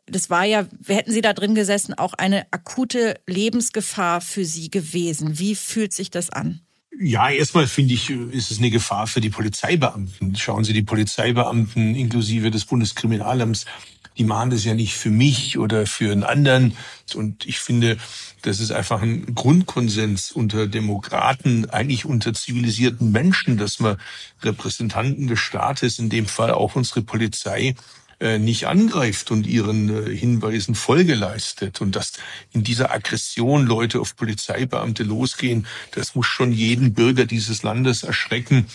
das 0.06 0.30
war 0.30 0.44
ja, 0.44 0.66
hätten 0.88 1.12
sie 1.12 1.22
da 1.22 1.32
drin 1.32 1.54
gesessen, 1.54 1.94
auch 1.94 2.14
eine 2.14 2.44
akute 2.50 3.20
Lebensgefahr 3.28 4.20
für 4.20 4.44
sie 4.44 4.68
gewesen. 4.68 5.38
Wie 5.38 5.54
fühlt 5.54 5.92
sich 5.92 6.10
das 6.10 6.30
an? 6.30 6.66
Ja, 6.98 7.28
erstmal 7.28 7.66
finde 7.66 7.94
ich, 7.94 8.08
ist 8.08 8.50
es 8.50 8.58
eine 8.58 8.70
Gefahr 8.70 9.06
für 9.06 9.20
die 9.20 9.28
Polizeibeamten. 9.28 10.34
Schauen 10.36 10.64
Sie, 10.64 10.72
die 10.72 10.82
Polizeibeamten 10.82 11.94
inklusive 11.94 12.50
des 12.50 12.64
Bundeskriminalamts 12.64 13.66
die 14.18 14.24
machen 14.24 14.50
das 14.50 14.64
ja 14.64 14.74
nicht 14.74 14.94
für 14.94 15.10
mich 15.10 15.58
oder 15.58 15.86
für 15.86 16.12
einen 16.12 16.24
anderen. 16.24 16.76
Und 17.14 17.46
ich 17.46 17.58
finde, 17.58 17.98
das 18.42 18.60
ist 18.60 18.72
einfach 18.72 19.02
ein 19.02 19.34
Grundkonsens 19.34 20.32
unter 20.32 20.66
Demokraten, 20.66 21.68
eigentlich 21.70 22.04
unter 22.04 22.32
zivilisierten 22.32 23.12
Menschen, 23.12 23.56
dass 23.56 23.80
man 23.80 23.98
Repräsentanten 24.42 25.26
des 25.26 25.40
Staates, 25.40 25.98
in 25.98 26.10
dem 26.10 26.26
Fall 26.26 26.50
auch 26.52 26.76
unsere 26.76 27.02
Polizei, 27.02 27.74
äh, 28.18 28.38
nicht 28.38 28.66
angreift 28.66 29.30
und 29.30 29.46
ihren 29.46 29.90
äh, 29.90 30.16
Hinweisen 30.16 30.74
Folge 30.74 31.14
leistet. 31.14 31.82
Und 31.82 31.96
dass 31.96 32.12
in 32.52 32.64
dieser 32.64 32.90
Aggression 32.90 33.66
Leute 33.66 34.00
auf 34.00 34.16
Polizeibeamte 34.16 35.02
losgehen, 35.02 35.66
das 35.90 36.14
muss 36.14 36.26
schon 36.26 36.50
jeden 36.50 36.94
Bürger 36.94 37.26
dieses 37.26 37.62
Landes 37.62 38.04
erschrecken. 38.04 38.66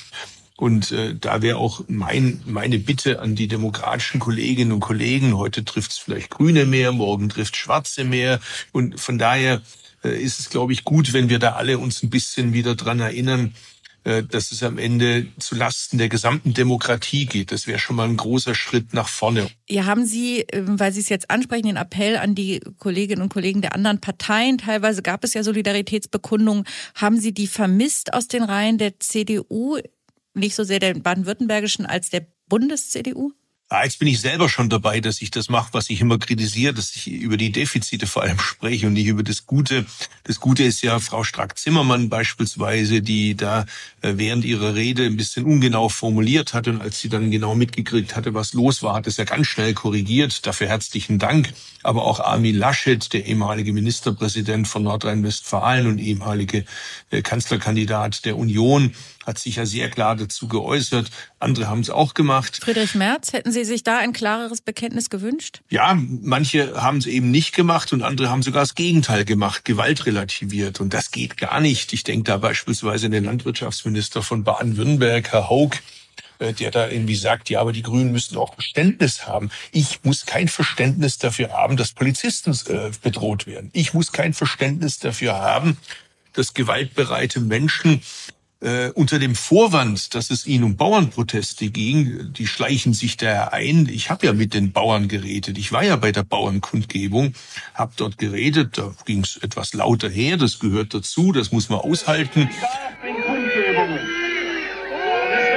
Und 0.62 0.92
äh, 0.92 1.16
da 1.20 1.42
wäre 1.42 1.58
auch 1.58 1.82
mein, 1.88 2.40
meine 2.46 2.78
Bitte 2.78 3.20
an 3.20 3.34
die 3.34 3.48
demokratischen 3.48 4.20
Kolleginnen 4.20 4.74
und 4.74 4.80
Kollegen, 4.80 5.36
heute 5.36 5.66
trifft 5.66 5.90
es 5.90 5.98
vielleicht 5.98 6.30
Grüne 6.30 6.68
mehr, 6.68 6.92
morgen 6.92 7.30
trifft 7.30 7.58
Schwarze 7.58 8.04
mehr. 8.04 8.40
Und 8.72 9.00
von 9.00 9.18
daher 9.18 9.64
äh, 10.04 10.22
ist 10.22 10.40
es, 10.40 10.52
glaube 10.52 10.72
ich, 10.72 10.84
gut, 10.84 11.14
wenn 11.14 11.30
wir 11.30 11.40
da 11.40 11.54
alle 11.54 11.80
uns 11.80 12.04
ein 12.04 12.12
bisschen 12.12 12.54
wieder 12.54 12.76
dran 12.76 13.00
erinnern, 13.00 13.56
äh, 14.04 14.22
dass 14.22 14.52
es 14.52 14.62
am 14.62 14.78
Ende 14.78 15.26
zu 15.40 15.56
Lasten 15.56 15.98
der 15.98 16.10
gesamten 16.10 16.54
Demokratie 16.54 17.26
geht. 17.26 17.52
Das 17.52 17.66
wäre 17.66 17.80
schon 17.80 17.96
mal 17.96 18.08
ein 18.08 18.18
großer 18.18 18.54
Schritt 18.54 18.94
nach 18.94 19.08
vorne. 19.08 19.48
Ja, 19.68 19.86
haben 19.86 20.06
Sie, 20.06 20.46
ähm, 20.52 20.80
weil 20.80 20.94
Sie 20.94 21.00
es 21.00 21.10
jetzt 21.10 21.32
ansprechen, 21.32 21.70
den 21.70 21.76
Appell 21.76 22.18
an 22.18 22.36
die 22.36 22.62
Kolleginnen 22.78 23.24
und 23.24 23.34
Kollegen 23.34 23.62
der 23.62 23.74
anderen 23.74 24.00
Parteien, 24.00 24.60
teilweise 24.60 25.02
gab 25.02 25.24
es 25.24 25.34
ja 25.34 25.42
Solidaritätsbekundungen, 25.42 26.66
haben 26.94 27.20
Sie 27.20 27.34
die 27.34 27.48
vermisst 27.48 28.14
aus 28.14 28.28
den 28.28 28.44
Reihen 28.44 28.78
der 28.78 29.00
CDU? 29.00 29.80
Nicht 30.34 30.56
so 30.56 30.64
sehr 30.64 30.80
der 30.80 30.94
baden-württembergischen 30.94 31.86
als 31.86 32.10
der 32.10 32.28
Bundes-CDU? 32.48 33.34
Ah, 33.74 33.86
jetzt 33.86 34.00
bin 34.00 34.10
ich 34.10 34.20
selber 34.20 34.50
schon 34.50 34.70
dabei, 34.70 35.00
dass 35.00 35.22
ich 35.22 35.32
das 35.32 35.48
mache, 35.48 35.70
was 35.72 35.90
ich 35.90 36.02
immer 36.02 36.20
kritisiere, 36.20 36.74
dass 36.74 36.94
ich 36.94 37.08
über 37.08 37.38
die 37.38 37.54
Defizite 37.54 38.06
vor 38.06 38.22
allem 38.22 38.38
spreche 38.42 38.88
und 38.88 38.94
nicht 38.94 39.08
über 39.08 39.24
das 39.24 39.46
Gute. 39.46 39.86
Das 40.26 40.42
Gute 40.42 40.64
ist 40.64 40.82
ja 40.82 41.00
Frau 41.00 41.24
Strack-Zimmermann 41.24 42.10
beispielsweise, 42.10 43.02
die 43.02 43.38
da 43.38 43.66
äh, 44.02 44.16
während 44.18 44.44
ihrer 44.44 44.76
Rede 44.76 45.06
ein 45.06 45.16
bisschen 45.16 45.46
ungenau 45.46 45.88
formuliert 45.88 46.54
hat 46.54 46.68
und 46.68 46.82
als 46.82 47.00
sie 47.00 47.08
dann 47.08 47.32
genau 47.32 47.56
mitgekriegt 47.56 48.14
hatte, 48.18 48.34
was 48.34 48.52
los 48.52 48.84
war, 48.84 48.96
hat 48.96 49.08
es 49.08 49.16
ja 49.16 49.24
ganz 49.24 49.48
schnell 49.48 49.74
korrigiert. 49.74 50.46
Dafür 50.46 50.68
herzlichen 50.68 51.18
Dank. 51.18 51.54
Aber 51.82 52.04
auch 52.04 52.20
Armin 52.20 52.58
Laschet, 52.58 53.14
der 53.14 53.26
ehemalige 53.26 53.72
Ministerpräsident 53.72 54.68
von 54.68 54.84
Nordrhein-Westfalen 54.84 55.88
und 55.88 55.98
ehemalige 55.98 56.66
äh, 57.10 57.22
Kanzlerkandidat 57.22 58.26
der 58.26 58.38
Union, 58.38 58.94
hat 59.26 59.38
sich 59.38 59.58
ja 59.58 59.66
sehr 59.66 59.90
klar 59.90 60.16
dazu 60.16 60.48
geäußert. 60.48 61.10
Andere 61.40 61.68
haben 61.68 61.82
es 61.82 61.90
auch 61.90 62.14
gemacht. 62.14 62.60
Friedrich 62.62 62.96
Merz, 62.96 63.34
hätten 63.34 63.52
Sie 63.66 63.74
sich 63.74 63.84
da 63.84 63.98
ein 63.98 64.14
klareres 64.14 64.62
Bekenntnis 64.62 65.10
gewünscht? 65.10 65.62
Ja, 65.70 65.96
manche 65.96 66.82
haben 66.82 66.98
es 66.98 67.06
eben 67.06 67.32
nicht 67.32 67.56
gemacht 67.56 67.94
und 67.94 68.02
andere 68.02 68.30
haben 68.30 68.44
sogar 68.44 68.64
das 68.64 68.76
Gegenteil 68.76 69.26
gemacht, 69.26 69.66
Gewalt 69.66 70.06
relativiert. 70.06 70.80
Und 70.80 70.94
das 70.94 71.12
geht 71.12 71.38
gar 71.38 71.60
nicht. 71.60 71.94
Ich 71.94 72.04
denke 72.04 72.24
da 72.24 72.38
beispielsweise 72.38 73.08
an 73.08 73.12
den 73.12 73.26
Landwirtschaftsminister 73.26 74.24
von 74.24 74.44
Baden-Württemberg, 74.44 75.32
Herr 75.32 75.50
Haug, 75.50 75.78
äh, 76.40 76.54
der 76.54 76.72
da 76.72 76.90
irgendwie 76.90 77.16
sagt, 77.16 77.50
ja, 77.50 77.62
aber 77.62 77.72
die 77.72 77.84
Grünen 77.84 78.12
müssten 78.12 78.38
auch 78.38 78.54
Verständnis 78.54 79.28
haben. 79.28 79.52
Ich 79.72 80.04
muss 80.04 80.26
kein 80.26 80.48
Verständnis 80.48 81.18
dafür 81.20 81.54
haben, 81.54 81.78
dass 81.78 81.94
Polizisten 81.94 82.58
äh, 82.68 82.92
bedroht 83.02 83.46
werden. 83.48 83.70
Ich 83.74 83.94
muss 83.94 84.12
kein 84.12 84.34
Verständnis 84.34 84.98
dafür 84.98 85.36
haben, 85.36 85.78
dass 86.34 86.54
gewaltbereite 86.54 87.40
Menschen 87.40 88.02
äh, 88.62 88.90
unter 88.92 89.20
dem 89.20 89.36
Vorwand, 89.36 90.14
dass 90.14 90.30
es 90.30 90.46
ihnen 90.46 90.64
um 90.64 90.76
Bauernproteste 90.78 91.70
ging, 91.70 92.32
die 92.34 92.48
schleichen 92.48 92.94
sich 92.94 93.18
da 93.18 93.46
ein. 93.46 93.90
Ich 93.92 94.10
habe 94.10 94.28
ja 94.28 94.34
mit 94.34 94.54
den 94.54 94.72
Bauern 94.72 95.08
geredet. 95.08 95.58
Ich 95.58 95.72
war 95.72 95.84
ja 95.84 95.96
bei 95.96 96.12
der 96.12 96.24
Bauernkundgebung, 96.24 97.34
habe 97.74 97.92
dort 97.98 98.18
geredet. 98.18 98.78
Da 98.78 98.94
ging 99.06 99.22
es 99.22 99.38
etwas 99.38 99.74
lauter 99.74 100.10
her. 100.10 100.38
Das 100.38 100.60
gehört 100.60 100.94
dazu. 100.94 101.32
Das 101.32 101.52
muss 101.52 101.70
man 101.70 101.80
aushalten. 101.80 102.50
Das 102.54 103.10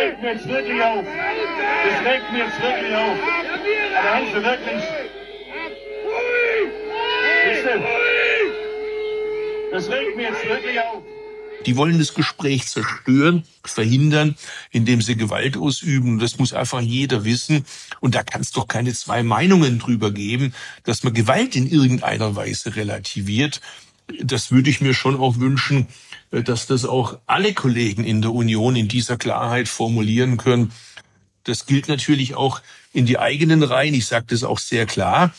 regt 0.00 0.22
mir 0.22 0.32
jetzt 0.32 0.48
wirklich 0.48 0.82
auf. 0.82 1.04
Das 1.04 2.06
regt 2.06 2.32
mir 2.32 2.38
jetzt 2.38 2.62
wirklich 2.62 2.94
auf. 2.94 3.18
Aber 3.98 4.10
haben 4.10 4.26
Sie 4.26 4.42
wirklich... 4.42 4.82
Das 9.72 9.90
regt 9.90 10.16
mir 10.16 10.28
jetzt 10.28 10.48
wirklich 10.48 10.80
auf. 10.80 11.03
Die 11.66 11.76
wollen 11.76 11.98
das 11.98 12.14
Gespräch 12.14 12.66
zerstören, 12.66 13.44
verhindern, 13.64 14.36
indem 14.70 15.00
sie 15.00 15.16
Gewalt 15.16 15.56
ausüben. 15.56 16.18
Das 16.18 16.38
muss 16.38 16.52
einfach 16.52 16.80
jeder 16.80 17.24
wissen. 17.24 17.64
Und 18.00 18.14
da 18.14 18.22
kann 18.22 18.40
es 18.40 18.52
doch 18.52 18.68
keine 18.68 18.92
zwei 18.92 19.22
Meinungen 19.22 19.78
drüber 19.78 20.10
geben, 20.10 20.54
dass 20.84 21.02
man 21.02 21.14
Gewalt 21.14 21.56
in 21.56 21.68
irgendeiner 21.68 22.36
Weise 22.36 22.76
relativiert. 22.76 23.60
Das 24.22 24.50
würde 24.50 24.70
ich 24.70 24.80
mir 24.80 24.94
schon 24.94 25.16
auch 25.16 25.38
wünschen, 25.38 25.88
äh, 26.30 26.42
dass 26.42 26.66
das 26.66 26.84
auch 26.84 27.18
alle 27.26 27.54
Kollegen 27.54 28.04
in 28.04 28.22
der 28.22 28.32
Union 28.32 28.76
in 28.76 28.88
dieser 28.88 29.16
Klarheit 29.16 29.68
formulieren 29.68 30.36
können. 30.36 30.72
Das 31.44 31.66
gilt 31.66 31.88
natürlich 31.88 32.34
auch 32.34 32.60
in 32.92 33.06
die 33.06 33.18
eigenen 33.18 33.62
Reihen. 33.62 33.94
Ich 33.94 34.06
sage 34.06 34.26
das 34.28 34.44
auch 34.44 34.58
sehr 34.58 34.86
klar. 34.86 35.34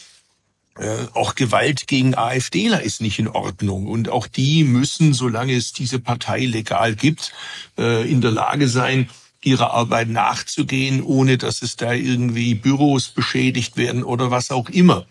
Äh, 0.77 1.07
auch 1.13 1.35
Gewalt 1.35 1.87
gegen 1.87 2.15
AfDler 2.15 2.81
ist 2.81 3.01
nicht 3.01 3.19
in 3.19 3.29
Ordnung. 3.29 3.87
Und 3.87 4.09
auch 4.09 4.27
die 4.27 4.63
müssen, 4.63 5.13
solange 5.13 5.53
es 5.53 5.71
diese 5.71 5.99
Partei 5.99 6.45
legal 6.45 6.95
gibt, 6.95 7.31
äh, 7.77 8.09
in 8.09 8.21
der 8.21 8.31
Lage 8.31 8.67
sein, 8.67 9.09
ihrer 9.41 9.71
Arbeit 9.71 10.09
nachzugehen, 10.09 11.03
ohne 11.03 11.37
dass 11.37 11.61
es 11.61 11.75
da 11.75 11.93
irgendwie 11.93 12.55
Büros 12.55 13.09
beschädigt 13.09 13.77
werden 13.77 14.03
oder 14.03 14.31
was 14.31 14.51
auch 14.51 14.69
immer. 14.69 15.05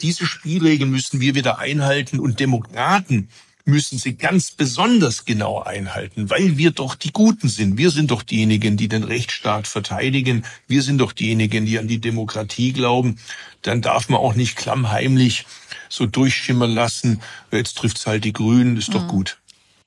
Diese 0.00 0.26
Spielregeln 0.26 0.90
müssen 0.90 1.20
wir 1.20 1.34
wieder 1.34 1.58
einhalten 1.58 2.18
und 2.18 2.40
Demokraten 2.40 3.28
müssen 3.68 3.98
sie 3.98 4.16
ganz 4.16 4.50
besonders 4.50 5.24
genau 5.24 5.62
einhalten, 5.62 6.30
weil 6.30 6.56
wir 6.56 6.70
doch 6.70 6.94
die 6.94 7.12
Guten 7.12 7.48
sind. 7.48 7.78
Wir 7.78 7.90
sind 7.90 8.10
doch 8.10 8.22
diejenigen, 8.22 8.76
die 8.76 8.88
den 8.88 9.04
Rechtsstaat 9.04 9.68
verteidigen. 9.68 10.44
Wir 10.66 10.82
sind 10.82 10.98
doch 10.98 11.12
diejenigen, 11.12 11.66
die 11.66 11.78
an 11.78 11.86
die 11.86 12.00
Demokratie 12.00 12.72
glauben. 12.72 13.18
Dann 13.62 13.82
darf 13.82 14.08
man 14.08 14.20
auch 14.20 14.34
nicht 14.34 14.56
klammheimlich 14.56 15.44
so 15.88 16.06
durchschimmern 16.06 16.70
lassen. 16.70 17.20
Jetzt 17.52 17.78
trifft's 17.78 18.06
halt 18.06 18.24
die 18.24 18.32
Grünen, 18.32 18.76
ist 18.76 18.94
doch 18.94 19.04
mhm. 19.04 19.08
gut. 19.08 19.38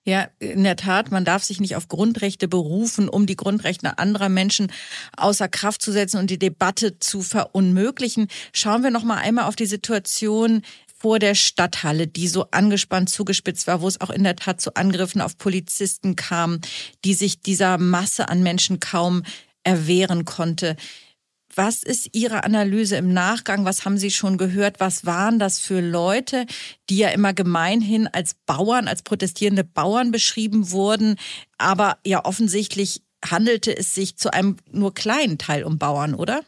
Ja, 0.03 0.29
in 0.39 0.63
der 0.63 0.77
Tat, 0.77 1.11
man 1.11 1.25
darf 1.25 1.43
sich 1.43 1.59
nicht 1.59 1.75
auf 1.75 1.87
Grundrechte 1.87 2.47
berufen, 2.47 3.07
um 3.07 3.27
die 3.27 3.35
Grundrechte 3.35 3.99
anderer 3.99 4.29
Menschen 4.29 4.71
außer 5.15 5.47
Kraft 5.47 5.83
zu 5.83 5.91
setzen 5.91 6.17
und 6.17 6.31
die 6.31 6.39
Debatte 6.39 6.97
zu 6.97 7.21
verunmöglichen. 7.21 8.27
Schauen 8.51 8.81
wir 8.81 8.89
noch 8.89 9.03
mal 9.03 9.17
einmal 9.17 9.45
auf 9.45 9.55
die 9.55 9.67
Situation 9.67 10.63
vor 11.01 11.17
der 11.17 11.33
Stadthalle, 11.33 12.05
die 12.05 12.27
so 12.27 12.45
angespannt 12.51 13.09
zugespitzt 13.09 13.65
war, 13.65 13.81
wo 13.81 13.87
es 13.87 13.99
auch 14.01 14.11
in 14.11 14.23
der 14.23 14.35
Tat 14.35 14.61
zu 14.61 14.75
Angriffen 14.75 15.19
auf 15.19 15.35
Polizisten 15.35 16.15
kam, 16.15 16.59
die 17.03 17.15
sich 17.15 17.41
dieser 17.41 17.79
Masse 17.79 18.29
an 18.29 18.43
Menschen 18.43 18.79
kaum 18.79 19.23
erwehren 19.63 20.25
konnte. 20.25 20.75
Was 21.55 21.81
ist 21.81 22.09
Ihre 22.13 22.43
Analyse 22.43 22.97
im 22.97 23.13
Nachgang? 23.13 23.65
Was 23.65 23.83
haben 23.83 23.97
Sie 23.97 24.11
schon 24.11 24.37
gehört? 24.37 24.79
Was 24.79 25.03
waren 25.03 25.39
das 25.39 25.59
für 25.59 25.81
Leute, 25.81 26.45
die 26.89 26.97
ja 26.97 27.09
immer 27.09 27.33
gemeinhin 27.33 28.07
als 28.07 28.35
Bauern, 28.45 28.87
als 28.87 29.01
protestierende 29.01 29.63
Bauern 29.63 30.11
beschrieben 30.11 30.69
wurden? 30.69 31.15
Aber 31.57 31.97
ja, 32.05 32.23
offensichtlich 32.23 33.01
handelte 33.25 33.75
es 33.75 33.95
sich 33.95 34.17
zu 34.17 34.31
einem 34.31 34.57
nur 34.71 34.93
kleinen 34.93 35.39
Teil 35.39 35.63
um 35.63 35.79
Bauern, 35.79 36.13
oder? 36.13 36.41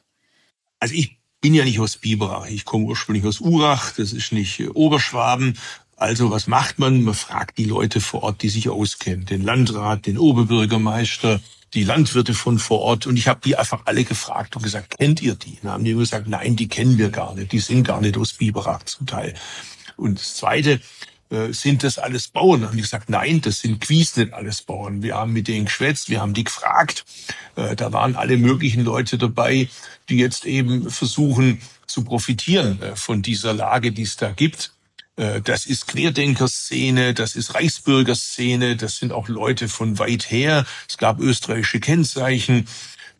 Also 0.79 0.93
ich 0.93 1.17
bin 1.43 1.53
ja 1.53 1.65
nicht 1.65 1.81
aus 1.81 1.97
Biberach, 1.97 2.47
ich 2.47 2.63
komme 2.63 2.85
ursprünglich 2.85 3.25
aus 3.25 3.41
Urach, 3.41 3.91
das 3.91 4.13
ist 4.13 4.31
nicht 4.31 4.61
äh, 4.61 4.69
Oberschwaben. 4.69 5.57
Also 5.97 6.31
was 6.31 6.47
macht 6.47 6.79
man? 6.79 7.03
Man 7.03 7.13
fragt 7.13 7.57
die 7.57 7.65
Leute 7.65 7.99
vor 7.99 8.23
Ort, 8.23 8.41
die 8.43 8.49
sich 8.49 8.69
auskennen, 8.69 9.25
den 9.25 9.43
Landrat, 9.43 10.05
den 10.05 10.17
Oberbürgermeister, 10.17 11.41
die 11.73 11.83
Landwirte 11.83 12.33
von 12.33 12.59
vor 12.59 12.79
Ort. 12.79 13.07
Und 13.07 13.17
ich 13.17 13.27
habe 13.27 13.41
die 13.43 13.57
einfach 13.57 13.81
alle 13.83 14.05
gefragt 14.05 14.55
und 14.55 14.63
gesagt, 14.63 14.97
kennt 14.97 15.21
ihr 15.21 15.35
die? 15.35 15.51
Und 15.51 15.63
dann 15.65 15.71
haben 15.73 15.83
die 15.83 15.93
gesagt, 15.93 16.29
nein, 16.29 16.55
die 16.55 16.69
kennen 16.69 16.97
wir 16.97 17.09
gar 17.09 17.35
nicht, 17.35 17.51
die 17.51 17.59
sind 17.59 17.83
gar 17.83 17.99
nicht 17.99 18.17
aus 18.17 18.31
Biberach 18.33 18.83
zum 18.83 19.05
Teil. 19.05 19.33
Und 19.97 20.19
das 20.19 20.35
Zweite, 20.35 20.79
sind 21.49 21.83
das 21.83 21.97
alles 21.97 22.27
Bauern? 22.27 22.63
Haben 22.63 22.75
die 22.75 22.83
gesagt, 22.83 23.09
nein, 23.09 23.41
das 23.41 23.61
sind 23.61 23.81
gewiss 23.81 24.15
nicht 24.17 24.33
alles 24.33 24.61
Bauern. 24.61 25.01
Wir 25.01 25.15
haben 25.15 25.33
mit 25.33 25.47
denen 25.47 25.65
geschwätzt, 25.65 26.09
wir 26.09 26.21
haben 26.21 26.33
die 26.33 26.43
gefragt. 26.43 27.05
Äh, 27.55 27.75
da 27.75 27.91
waren 27.91 28.15
alle 28.15 28.37
möglichen 28.37 28.83
Leute 28.83 29.17
dabei, 29.17 29.67
die 30.09 30.17
jetzt 30.17 30.45
eben 30.45 30.89
versuchen 30.89 31.61
zu 31.87 32.03
profitieren 32.03 32.81
äh, 32.81 32.95
von 32.95 33.21
dieser 33.21 33.53
Lage, 33.53 33.91
die 33.91 34.03
es 34.03 34.15
da 34.15 34.31
gibt. 34.31 34.73
Das 35.15 35.67
ist 35.67 35.85
Querdenkerszene, 35.89 37.13
das 37.13 37.35
ist 37.35 37.53
Reichsbürgerszene, 37.53 38.75
das 38.75 38.97
sind 38.97 39.11
auch 39.11 39.27
Leute 39.27 39.69
von 39.69 39.99
weit 39.99 40.31
her. 40.31 40.65
Es 40.89 40.97
gab 40.97 41.19
österreichische 41.19 41.79
Kennzeichen. 41.79 42.67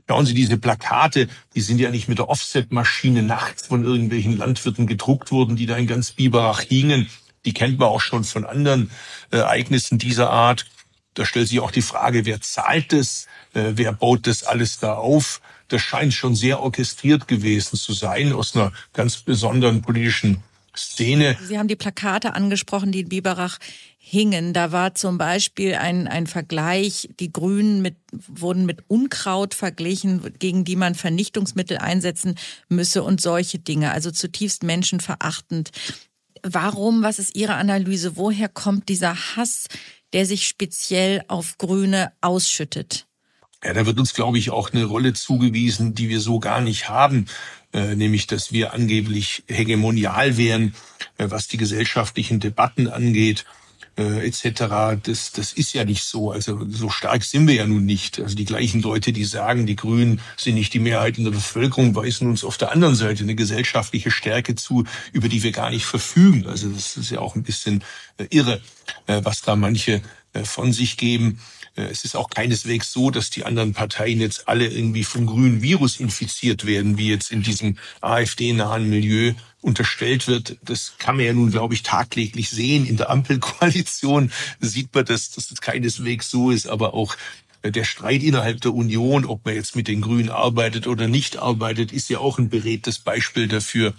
Schauen 0.09 0.25
Sie, 0.25 0.33
diese 0.33 0.57
Plakate, 0.57 1.27
die 1.53 1.61
sind 1.61 1.77
ja 1.77 1.91
nicht 1.91 2.09
mit 2.09 2.17
der 2.17 2.29
Offset-Maschine 2.29 3.21
nachts 3.21 3.67
von 3.67 3.83
irgendwelchen 3.83 4.35
Landwirten 4.35 4.87
gedruckt 4.87 5.31
worden, 5.31 5.55
die 5.55 5.67
da 5.67 5.77
in 5.77 5.85
ganz 5.85 6.13
Biberach 6.13 6.61
hingen. 6.61 7.09
Die 7.45 7.53
kennt 7.53 7.79
man 7.79 7.89
auch 7.89 8.01
schon 8.01 8.23
von 8.23 8.45
anderen 8.45 8.91
äh, 9.31 9.37
Ereignissen 9.37 9.97
dieser 9.97 10.29
Art. 10.29 10.65
Da 11.13 11.25
stellt 11.25 11.47
sich 11.47 11.59
auch 11.59 11.71
die 11.71 11.81
Frage, 11.81 12.25
wer 12.25 12.41
zahlt 12.41 12.93
das? 12.93 13.27
Äh, 13.53 13.73
wer 13.75 13.93
baut 13.93 14.27
das 14.27 14.43
alles 14.43 14.79
da 14.79 14.95
auf? 14.95 15.41
Das 15.67 15.81
scheint 15.81 16.13
schon 16.13 16.35
sehr 16.35 16.61
orchestriert 16.61 17.27
gewesen 17.27 17.77
zu 17.77 17.93
sein 17.93 18.33
aus 18.33 18.55
einer 18.55 18.71
ganz 18.93 19.17
besonderen 19.17 19.81
politischen 19.81 20.43
Szene. 20.75 21.37
Sie 21.43 21.59
haben 21.59 21.67
die 21.67 21.75
Plakate 21.75 22.33
angesprochen, 22.33 22.91
die 22.91 23.01
in 23.01 23.09
Biberach 23.09 23.59
hingen. 23.97 24.53
Da 24.53 24.71
war 24.71 24.95
zum 24.95 25.17
Beispiel 25.17 25.75
ein, 25.75 26.07
ein 26.07 26.27
Vergleich, 26.27 27.09
die 27.19 27.31
Grünen 27.31 27.81
mit, 27.81 27.95
wurden 28.11 28.65
mit 28.65 28.83
Unkraut 28.87 29.53
verglichen, 29.53 30.33
gegen 30.39 30.63
die 30.63 30.75
man 30.75 30.95
Vernichtungsmittel 30.95 31.77
einsetzen 31.77 32.35
müsse 32.69 33.03
und 33.03 33.21
solche 33.21 33.59
Dinge. 33.59 33.91
Also 33.91 34.11
zutiefst 34.11 34.63
menschenverachtend. 34.63 35.71
Warum, 36.43 37.03
was 37.03 37.19
ist 37.19 37.35
Ihre 37.35 37.55
Analyse? 37.55 38.17
Woher 38.17 38.49
kommt 38.49 38.89
dieser 38.89 39.15
Hass, 39.35 39.67
der 40.11 40.25
sich 40.25 40.47
speziell 40.47 41.23
auf 41.27 41.57
Grüne 41.57 42.11
ausschüttet? 42.21 43.07
Ja, 43.63 43.73
da 43.73 43.85
wird 43.85 43.97
uns, 43.97 44.13
glaube 44.13 44.37
ich, 44.37 44.51
auch 44.51 44.73
eine 44.73 44.83
Rolle 44.83 45.13
zugewiesen, 45.13 45.95
die 45.95 46.09
wir 46.09 46.19
so 46.19 46.39
gar 46.39 46.59
nicht 46.59 46.89
haben, 46.89 47.27
äh, 47.71 47.95
nämlich 47.95 48.27
dass 48.27 48.51
wir 48.51 48.73
angeblich 48.73 49.43
hegemonial 49.47 50.35
wären, 50.35 50.75
äh, 51.17 51.29
was 51.29 51.47
die 51.47 51.57
gesellschaftlichen 51.57 52.41
Debatten 52.41 52.87
angeht 52.89 53.45
äh, 53.97 54.25
etc. 54.27 54.99
Das, 55.03 55.31
das 55.31 55.53
ist 55.53 55.73
ja 55.73 55.85
nicht 55.85 56.03
so. 56.03 56.31
Also 56.31 56.65
so 56.69 56.89
stark 56.89 57.23
sind 57.23 57.47
wir 57.47 57.55
ja 57.55 57.65
nun 57.65 57.85
nicht. 57.85 58.19
Also 58.19 58.35
die 58.35 58.45
gleichen 58.45 58.81
Leute, 58.81 59.13
die 59.13 59.25
sagen, 59.25 59.65
die 59.65 59.75
Grünen 59.75 60.21
sind 60.37 60.55
nicht 60.55 60.73
die 60.73 60.79
Mehrheit 60.79 61.17
in 61.17 61.23
der 61.23 61.31
Bevölkerung, 61.31 61.95
weisen 61.95 62.29
uns 62.29 62.43
auf 62.43 62.57
der 62.57 62.71
anderen 62.71 62.95
Seite 62.95 63.23
eine 63.23 63.35
gesellschaftliche 63.35 64.11
Stärke 64.11 64.55
zu, 64.55 64.85
über 65.11 65.29
die 65.29 65.43
wir 65.43 65.51
gar 65.51 65.69
nicht 65.69 65.85
verfügen. 65.85 66.47
Also 66.47 66.69
das 66.69 66.97
ist 66.97 67.11
ja 67.11 67.19
auch 67.19 67.35
ein 67.35 67.43
bisschen 67.43 67.83
äh, 68.17 68.25
irre, 68.29 68.61
äh, 69.07 69.21
was 69.23 69.41
da 69.41 69.55
manche 69.55 70.01
von 70.43 70.73
sich 70.73 70.97
geben. 70.97 71.39
Äh, 71.75 71.83
es 71.83 72.05
ist 72.05 72.15
auch 72.15 72.29
keineswegs 72.29 72.91
so, 72.91 73.09
dass 73.09 73.29
die 73.29 73.45
anderen 73.45 73.73
Parteien 73.73 74.19
jetzt 74.19 74.47
alle 74.47 74.67
irgendwie 74.67 75.03
vom 75.03 75.25
grünen 75.25 75.61
Virus 75.61 75.99
infiziert 75.99 76.65
werden, 76.65 76.97
wie 76.97 77.09
jetzt 77.09 77.31
in 77.31 77.43
diesem 77.43 77.77
AfD-nahen 78.01 78.89
Milieu 78.89 79.33
unterstellt 79.61 80.27
wird. 80.27 80.57
Das 80.61 80.95
kann 80.97 81.15
man 81.15 81.25
ja 81.25 81.33
nun, 81.33 81.51
glaube 81.51 81.73
ich, 81.73 81.83
tagtäglich 81.83 82.49
sehen. 82.49 82.85
In 82.85 82.97
der 82.97 83.09
Ampelkoalition 83.09 84.31
sieht 84.59 84.93
man, 84.93 85.05
dass 85.05 85.31
das 85.31 85.49
keineswegs 85.61 86.29
so 86.29 86.51
ist, 86.51 86.67
aber 86.67 86.93
auch 86.93 87.15
äh, 87.61 87.71
der 87.71 87.85
Streit 87.85 88.23
innerhalb 88.23 88.61
der 88.61 88.73
Union, 88.73 89.25
ob 89.25 89.45
man 89.45 89.55
jetzt 89.55 89.75
mit 89.75 89.87
den 89.87 90.01
Grünen 90.01 90.29
arbeitet 90.29 90.87
oder 90.87 91.07
nicht 91.07 91.37
arbeitet, 91.37 91.91
ist 91.91 92.09
ja 92.09 92.19
auch 92.19 92.37
ein 92.37 92.49
beredtes 92.49 92.99
Beispiel 92.99 93.47
dafür, 93.47 93.93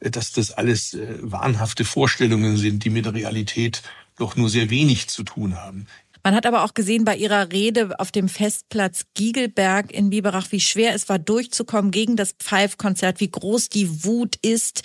äh, 0.00 0.10
dass 0.10 0.32
das 0.32 0.52
alles 0.52 0.96
wahnhafte 1.20 1.84
Vorstellungen 1.84 2.56
sind, 2.56 2.84
die 2.84 2.90
mit 2.90 3.06
der 3.06 3.14
Realität 3.14 3.82
doch 4.16 4.36
nur 4.36 4.48
sehr 4.48 4.70
wenig 4.70 5.08
zu 5.08 5.22
tun 5.22 5.56
haben. 5.56 5.86
Man 6.22 6.34
hat 6.34 6.44
aber 6.44 6.64
auch 6.64 6.74
gesehen 6.74 7.04
bei 7.04 7.16
ihrer 7.16 7.52
Rede 7.52 8.00
auf 8.00 8.10
dem 8.10 8.28
Festplatz 8.28 9.04
Giegelberg 9.14 9.92
in 9.92 10.10
Biberach, 10.10 10.50
wie 10.50 10.60
schwer 10.60 10.92
es 10.94 11.08
war, 11.08 11.20
durchzukommen 11.20 11.92
gegen 11.92 12.16
das 12.16 12.32
Pfeifkonzert, 12.32 13.20
wie 13.20 13.30
groß 13.30 13.68
die 13.68 14.04
Wut 14.04 14.34
ist. 14.42 14.82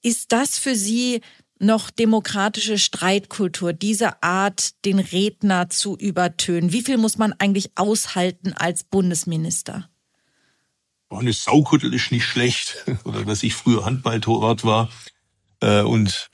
Ist 0.00 0.32
das 0.32 0.58
für 0.58 0.74
Sie 0.74 1.20
noch 1.58 1.90
demokratische 1.90 2.78
Streitkultur, 2.78 3.74
diese 3.74 4.22
Art, 4.22 4.82
den 4.86 4.98
Redner 4.98 5.68
zu 5.68 5.94
übertönen? 5.96 6.72
Wie 6.72 6.82
viel 6.82 6.96
muss 6.96 7.18
man 7.18 7.34
eigentlich 7.34 7.72
aushalten 7.74 8.54
als 8.54 8.84
Bundesminister? 8.84 9.90
eine 11.10 11.32
Saukuddel 11.32 11.94
ist 11.94 12.12
nicht 12.12 12.24
schlecht. 12.24 12.84
Oder 13.04 13.24
dass 13.24 13.42
ich 13.42 13.54
früher 13.54 13.84
Handballtorwart 13.84 14.64
war 14.64 14.90
äh, 15.60 15.82
und 15.82 16.30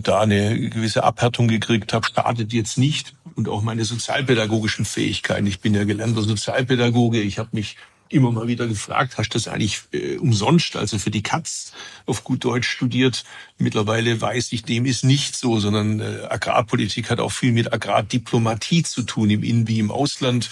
da 0.00 0.20
eine 0.20 0.70
gewisse 0.70 1.04
Abhärtung 1.04 1.48
gekriegt 1.48 1.92
habe, 1.92 2.06
startet 2.06 2.52
jetzt 2.52 2.78
nicht. 2.78 3.14
Und 3.34 3.48
auch 3.48 3.62
meine 3.62 3.84
sozialpädagogischen 3.84 4.84
Fähigkeiten. 4.84 5.46
Ich 5.46 5.60
bin 5.60 5.74
ja 5.74 5.84
gelernter 5.84 6.22
Sozialpädagoge. 6.22 7.20
Ich 7.20 7.38
habe 7.38 7.48
mich 7.52 7.76
immer 8.10 8.30
mal 8.30 8.46
wieder 8.46 8.66
gefragt, 8.66 9.16
hast 9.16 9.30
du 9.30 9.38
das 9.38 9.48
eigentlich 9.48 9.80
äh, 9.92 10.16
umsonst, 10.16 10.76
also 10.76 10.98
für 10.98 11.10
die 11.10 11.22
Katz 11.22 11.72
auf 12.04 12.24
gut 12.24 12.44
Deutsch 12.44 12.68
studiert? 12.68 13.24
Mittlerweile 13.56 14.20
weiß 14.20 14.52
ich, 14.52 14.64
dem 14.64 14.84
ist 14.84 15.02
nicht 15.02 15.34
so, 15.34 15.58
sondern 15.58 16.00
äh, 16.00 16.26
Agrarpolitik 16.28 17.10
hat 17.10 17.20
auch 17.20 17.32
viel 17.32 17.52
mit 17.52 17.72
Agrardiplomatie 17.72 18.82
zu 18.82 19.02
tun, 19.02 19.30
im 19.30 19.42
In- 19.42 19.66
wie 19.66 19.78
im 19.78 19.90
Ausland. 19.90 20.50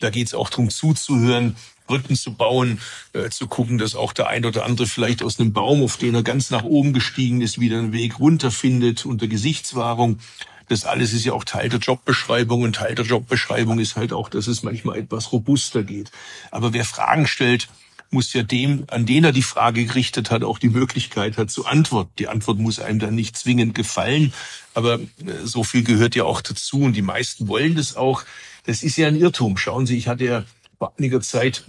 Da 0.00 0.10
geht 0.10 0.26
es 0.26 0.34
auch 0.34 0.50
darum 0.50 0.68
zuzuhören, 0.68 1.56
Brücken 1.88 2.14
zu 2.14 2.34
bauen, 2.34 2.80
äh, 3.12 3.30
zu 3.30 3.48
gucken, 3.48 3.78
dass 3.78 3.96
auch 3.96 4.12
der 4.12 4.28
ein 4.28 4.44
oder 4.44 4.64
andere 4.64 4.86
vielleicht 4.86 5.24
aus 5.24 5.40
einem 5.40 5.52
Baum, 5.52 5.82
auf 5.82 5.96
den 5.96 6.14
er 6.14 6.22
ganz 6.22 6.50
nach 6.50 6.62
oben 6.62 6.92
gestiegen 6.92 7.40
ist, 7.40 7.58
wieder 7.58 7.78
einen 7.78 7.92
Weg 7.92 8.20
runterfindet 8.20 9.04
unter 9.04 9.26
Gesichtswahrung. 9.26 10.20
Das 10.68 10.84
alles 10.84 11.12
ist 11.12 11.24
ja 11.24 11.32
auch 11.32 11.44
Teil 11.44 11.70
der 11.70 11.80
Jobbeschreibung 11.80 12.62
und 12.62 12.76
Teil 12.76 12.94
der 12.94 13.06
Jobbeschreibung 13.06 13.80
ist 13.80 13.96
halt 13.96 14.12
auch, 14.12 14.28
dass 14.28 14.46
es 14.46 14.62
manchmal 14.62 14.98
etwas 14.98 15.32
robuster 15.32 15.82
geht. 15.82 16.12
Aber 16.50 16.72
wer 16.72 16.84
Fragen 16.84 17.26
stellt, 17.26 17.68
muss 18.10 18.32
ja 18.32 18.42
dem, 18.42 18.84
an 18.88 19.06
den 19.06 19.24
er 19.24 19.32
die 19.32 19.42
Frage 19.42 19.84
gerichtet 19.84 20.30
hat, 20.30 20.42
auch 20.42 20.58
die 20.58 20.70
Möglichkeit 20.70 21.36
hat 21.36 21.50
zu 21.50 21.66
antworten. 21.66 22.12
Die 22.18 22.28
Antwort 22.28 22.58
muss 22.58 22.80
einem 22.80 22.98
dann 22.98 23.14
nicht 23.14 23.36
zwingend 23.36 23.74
gefallen, 23.74 24.32
aber 24.74 24.94
äh, 24.94 25.08
so 25.44 25.64
viel 25.64 25.84
gehört 25.84 26.14
ja 26.14 26.24
auch 26.24 26.40
dazu 26.40 26.80
und 26.80 26.94
die 26.94 27.02
meisten 27.02 27.48
wollen 27.48 27.74
das 27.74 27.96
auch. 27.96 28.24
Das 28.64 28.82
ist 28.82 28.96
ja 28.96 29.08
ein 29.08 29.16
Irrtum. 29.16 29.56
Schauen 29.56 29.86
Sie, 29.86 29.96
ich 29.96 30.08
hatte 30.08 30.24
ja 30.24 30.44
vor 30.78 30.92
einiger 30.98 31.20
Zeit 31.20 31.64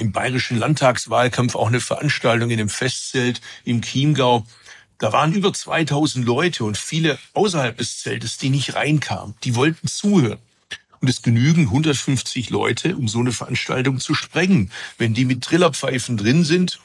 im 0.00 0.12
bayerischen 0.12 0.58
Landtagswahlkampf 0.58 1.54
auch 1.54 1.68
eine 1.68 1.80
Veranstaltung 1.80 2.50
in 2.50 2.58
dem 2.58 2.68
Festzelt 2.68 3.40
im 3.64 3.82
Chiemgau. 3.82 4.46
Da 4.98 5.12
waren 5.12 5.32
über 5.32 5.52
2000 5.52 6.24
Leute 6.26 6.64
und 6.64 6.76
viele 6.76 7.18
außerhalb 7.34 7.76
des 7.76 8.00
Zeltes, 8.00 8.38
die 8.38 8.50
nicht 8.50 8.74
reinkamen. 8.74 9.34
Die 9.44 9.54
wollten 9.54 9.86
zuhören. 9.86 10.38
Und 11.00 11.08
es 11.08 11.22
genügen 11.22 11.62
150 11.66 12.50
Leute, 12.50 12.96
um 12.96 13.06
so 13.06 13.20
eine 13.20 13.30
Veranstaltung 13.30 14.00
zu 14.00 14.14
sprengen. 14.14 14.72
Wenn 14.98 15.14
die 15.14 15.24
mit 15.24 15.44
Trillerpfeifen 15.44 16.16
drin 16.16 16.42
sind, 16.42 16.80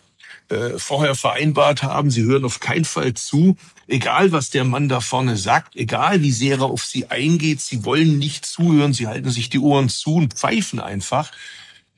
äh, 0.49 0.77
vorher 0.77 1.15
vereinbart 1.15 1.81
haben, 1.81 2.11
sie 2.11 2.23
hören 2.23 2.45
auf 2.45 2.59
keinen 2.59 2.85
Fall 2.85 3.13
zu, 3.13 3.57
egal 3.87 4.31
was 4.31 4.49
der 4.49 4.65
Mann 4.65 4.89
da 4.89 5.01
vorne 5.01 5.37
sagt, 5.37 5.75
egal 5.75 6.21
wie 6.21 6.31
sehr 6.31 6.57
er 6.57 6.65
auf 6.65 6.85
sie 6.85 7.07
eingeht, 7.07 7.61
sie 7.61 7.85
wollen 7.85 8.19
nicht 8.19 8.45
zuhören, 8.45 8.93
sie 8.93 9.07
halten 9.07 9.31
sich 9.31 9.49
die 9.49 9.59
Ohren 9.59 9.89
zu 9.89 10.15
und 10.15 10.33
pfeifen 10.33 10.79
einfach, 10.79 11.31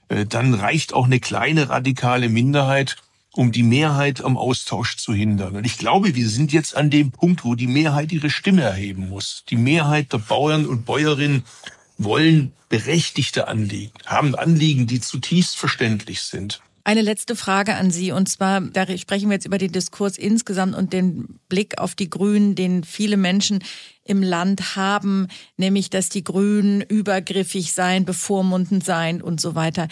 dann 0.08 0.54
reicht 0.54 0.94
auch 0.94 1.06
eine 1.06 1.20
kleine 1.20 1.70
radikale 1.70 2.30
Minderheit, 2.30 2.98
um 3.34 3.52
die 3.52 3.63
Mehrheit 3.63 4.24
am 4.24 4.38
Austausch 4.38 4.98
zu 4.98 5.13
hindern. 5.13 5.56
Und 5.56 5.65
ich 5.65 5.78
glaube, 5.78 6.15
wir 6.15 6.30
sind 6.30 6.54
jetzt 6.54 6.76
an 6.76 6.89
dem 6.89 7.12
Punkt, 7.12 7.44
wo 7.44 7.56
die 7.56 7.68
Mehrheit 7.68 8.12
ihre 8.12 8.30
Stimme 8.30 8.62
erheben 8.62 9.10
muss. 9.10 9.44
Die 9.50 9.58
Mehrheit 9.58 10.13
der 10.13 10.20
Bauern 10.20 10.65
und 10.65 10.86
Bäuerinnen 10.86 11.44
wollen 11.98 12.54
berechtigte 12.70 13.48
Anliegen, 13.48 13.94
haben 14.06 14.36
Anliegen, 14.36 14.88
die 14.88 15.02
zutiefst 15.02 15.58
verständlich 15.58 16.22
sind. 16.22 16.62
Eine 16.88 17.02
letzte 17.02 17.36
Frage 17.36 17.74
an 17.74 17.89
Sie. 17.89 18.12
Und 18.12 18.30
zwar, 18.30 18.62
da 18.62 18.86
sprechen 18.95 19.30
wir 19.30 19.34
jetzt 19.34 19.48
über 19.48 19.58
den 19.58 19.71
Diskurs 19.71 20.19
insgesamt 20.19 20.76
und 20.76 20.93
den 20.93 21.39
Blick 21.50 21.80
auf 21.80 21.95
die 21.95 22.12
Grünen, 22.12 22.54
den 22.54 22.84
viele 22.84 23.17
Menschen 23.17 23.63
im 24.04 24.21
Land 24.21 24.76
haben, 24.76 25.28
nämlich, 25.58 25.89
dass 25.89 26.10
die 26.10 26.24
Grünen 26.24 26.82
übergriffig 26.82 27.74
seien, 27.74 28.06
bevormundend 28.06 28.86
seien 28.86 29.24
und 29.24 29.41
so 29.41 29.56
weiter. 29.56 29.88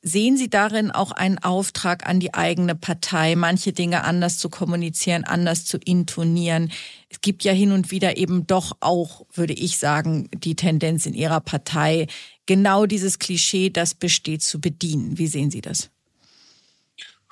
Sehen 0.00 0.38
Sie 0.38 0.48
darin 0.48 0.90
auch 0.90 1.10
einen 1.10 1.36
Auftrag 1.36 2.08
an 2.08 2.18
die 2.18 2.32
eigene 2.32 2.74
Partei, 2.74 3.36
manche 3.36 3.74
Dinge 3.74 4.04
anders 4.04 4.38
zu 4.38 4.48
kommunizieren, 4.48 5.24
anders 5.24 5.66
zu 5.66 5.76
intonieren? 5.76 6.72
Es 7.10 7.20
gibt 7.20 7.44
ja 7.44 7.52
hin 7.52 7.72
und 7.72 7.90
wieder 7.90 8.16
eben 8.16 8.46
doch 8.46 8.74
auch, 8.80 9.26
würde 9.34 9.52
ich 9.52 9.76
sagen, 9.76 10.30
die 10.32 10.56
Tendenz 10.56 11.04
in 11.04 11.12
Ihrer 11.12 11.42
Partei, 11.42 12.06
genau 12.46 12.86
dieses 12.86 13.18
Klischee, 13.18 13.68
das 13.68 13.92
besteht, 13.92 14.42
zu 14.42 14.62
bedienen. 14.62 15.18
Wie 15.18 15.26
sehen 15.26 15.50
Sie 15.50 15.60
das? 15.60 15.90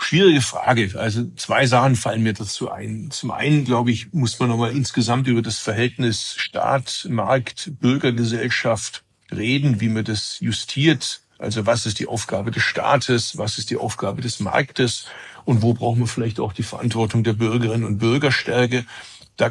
Schwierige 0.07 0.41
Frage. 0.41 0.93
Also 0.97 1.25
zwei 1.35 1.67
Sachen 1.67 1.97
fallen 1.97 2.23
mir 2.23 2.33
dazu 2.33 2.71
ein. 2.71 3.11
Zum 3.11 3.33
einen, 3.33 3.65
glaube 3.65 3.91
ich, 3.91 4.13
muss 4.13 4.39
man 4.39 4.49
nochmal 4.49 4.71
insgesamt 4.71 5.27
über 5.27 5.43
das 5.43 5.59
Verhältnis 5.59 6.37
Staat, 6.37 7.09
Markt, 7.11 7.73
Bürgergesellschaft 7.81 9.03
reden, 9.33 9.81
wie 9.81 9.89
man 9.89 10.05
das 10.05 10.39
justiert. 10.39 11.23
Also 11.39 11.67
was 11.67 11.87
ist 11.87 11.99
die 11.99 12.07
Aufgabe 12.07 12.53
des 12.53 12.63
Staates, 12.63 13.37
was 13.37 13.59
ist 13.59 13.71
die 13.71 13.79
Aufgabe 13.79 14.23
des 14.23 14.39
Marktes 14.39 15.07
und 15.45 15.63
wo 15.63 15.75
brauchen 15.75 15.99
wir 15.99 16.07
vielleicht 16.07 16.39
auch 16.39 16.53
die 16.53 16.63
Verantwortung 16.63 17.25
der 17.25 17.33
Bürgerinnen 17.33 17.85
und 17.85 17.99
Bürgerstärke. 17.99 18.87
Da 19.37 19.51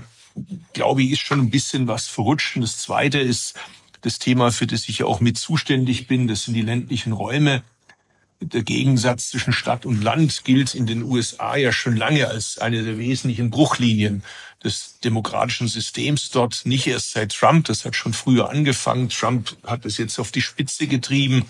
glaube 0.72 1.04
ich, 1.04 1.12
ist 1.12 1.20
schon 1.20 1.42
ein 1.42 1.50
bisschen 1.50 1.90
was 1.90 2.08
verrutscht. 2.08 2.56
Und 2.56 2.62
das 2.62 2.78
Zweite 2.78 3.20
ist 3.20 3.56
das 4.04 4.20
Thema, 4.20 4.54
für 4.54 4.68
das 4.68 4.88
ich 4.88 5.00
ja 5.00 5.06
auch 5.06 5.20
mit 5.20 5.38
zuständig 5.38 6.08
bin. 6.08 6.30
Das 6.30 6.46
sind 6.46 6.54
die 6.54 6.62
ländlichen 6.62 7.12
Räume 7.12 7.62
der 8.42 8.64
Gegensatz 8.64 9.30
zwischen 9.30 9.54
Stadt 9.54 9.86
und 9.86 10.02
Land 10.02 10.44
gilt 10.44 10.76
in 10.76 10.86
den 10.86 11.04
USA 11.04 11.56
ja 11.56 11.72
schon 11.72 11.96
lange 11.96 12.28
als 12.28 12.58
eine 12.58 12.84
der 12.84 12.98
wesentlichen 12.98 13.50
Bruchlinien 13.50 14.24
des 14.64 15.00
demokratischen 15.04 15.68
Systems 15.68 16.32
dort, 16.32 16.66
nicht 16.66 16.88
erst 16.88 17.12
seit 17.12 17.34
Trump, 17.34 17.66
das 17.66 17.86
hat 17.86 17.96
schon 17.96 18.14
früher 18.14 18.50
angefangen. 18.50 19.10
Trump 19.10 19.56
hat 19.66 19.86
es 19.86 19.98
jetzt 19.98 20.20
auf 20.20 20.32
die 20.32 20.42
Spitze 20.42 20.88
getrieben 20.88 21.46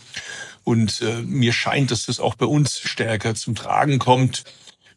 und 0.63 1.02
äh, 1.02 1.21
mir 1.21 1.54
scheint, 1.54 1.91
dass 1.91 2.06
das 2.06 2.19
auch 2.19 2.36
bei 2.36 2.45
uns 2.45 2.80
stärker 2.80 3.36
zum 3.36 3.56
Tragen 3.56 4.00
kommt. 4.00 4.43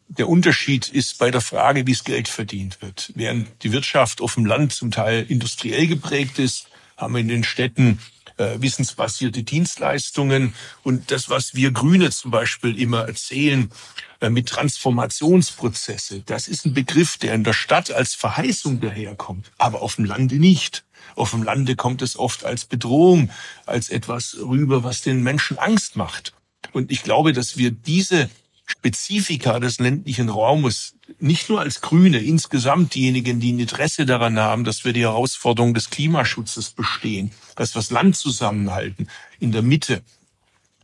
Der 0.09 0.27
Unterschied 0.27 0.89
ist 0.89 1.17
bei 1.19 1.31
der 1.31 1.41
Frage, 1.41 1.85
wie 1.87 1.91
es 1.91 2.03
Geld 2.03 2.27
verdient 2.27 2.81
wird. 2.81 3.11
Während 3.15 3.47
die 3.63 3.71
Wirtschaft 3.71 4.21
auf 4.21 4.33
dem 4.33 4.45
Land 4.45 4.73
zum 4.73 4.91
Teil 4.91 5.25
industriell 5.29 5.87
geprägt 5.87 6.39
ist, 6.39 6.67
haben 6.97 7.13
wir 7.13 7.21
in 7.21 7.27
den 7.27 7.43
Städten 7.43 7.99
äh, 8.39 8.61
wissensbasierte 8.61 9.43
Dienstleistungen 9.43 10.53
und 10.83 11.11
das, 11.11 11.29
was 11.29 11.55
wir 11.55 11.71
Grüne 11.71 12.09
zum 12.11 12.31
Beispiel 12.31 12.79
immer 12.79 13.07
erzählen, 13.07 13.69
äh, 14.21 14.29
mit 14.29 14.47
Transformationsprozesse. 14.47 16.21
Das 16.21 16.47
ist 16.47 16.65
ein 16.65 16.73
Begriff, 16.73 17.17
der 17.17 17.33
in 17.33 17.43
der 17.43 17.53
Stadt 17.53 17.91
als 17.91 18.15
Verheißung 18.15 18.79
daherkommt, 18.79 19.51
aber 19.57 19.81
auf 19.81 19.95
dem 19.95 20.05
Lande 20.05 20.35
nicht. 20.35 20.85
Auf 21.15 21.31
dem 21.31 21.43
Lande 21.43 21.75
kommt 21.75 22.01
es 22.01 22.17
oft 22.17 22.45
als 22.45 22.65
Bedrohung, 22.65 23.29
als 23.65 23.89
etwas 23.89 24.37
rüber, 24.39 24.83
was 24.83 25.01
den 25.01 25.21
Menschen 25.21 25.57
Angst 25.57 25.95
macht. 25.95 26.33
Und 26.71 26.91
ich 26.91 27.03
glaube, 27.03 27.33
dass 27.33 27.57
wir 27.57 27.71
diese 27.71 28.29
Spezifika 28.69 29.59
des 29.59 29.79
ländlichen 29.79 30.29
Raumes 30.29 30.93
nicht 31.19 31.49
nur 31.49 31.59
als 31.59 31.81
Grüne, 31.81 32.19
insgesamt 32.19 32.93
diejenigen, 32.93 33.39
die 33.39 33.51
ein 33.51 33.59
Interesse 33.59 34.05
daran 34.05 34.37
haben, 34.37 34.63
dass 34.63 34.85
wir 34.85 34.93
die 34.93 35.01
Herausforderung 35.01 35.73
des 35.73 35.89
Klimaschutzes 35.89 36.69
bestehen, 36.69 37.31
dass 37.55 37.73
wir 37.73 37.79
das 37.79 37.89
Land 37.89 38.15
zusammenhalten, 38.15 39.09
in 39.39 39.51
der 39.51 39.63
Mitte. 39.63 40.03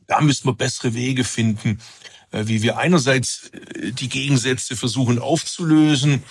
Da 0.07 0.19
müssen 0.19 0.47
wir 0.47 0.53
bessere 0.53 0.95
Wege 0.95 1.23
finden, 1.23 1.79
äh, 2.31 2.47
wie 2.47 2.63
wir 2.63 2.77
einerseits 2.77 3.51
äh, 3.53 3.91
die 3.91 4.09
Gegensätze 4.09 4.75
versuchen 4.75 5.19
aufzulösen, 5.19 6.23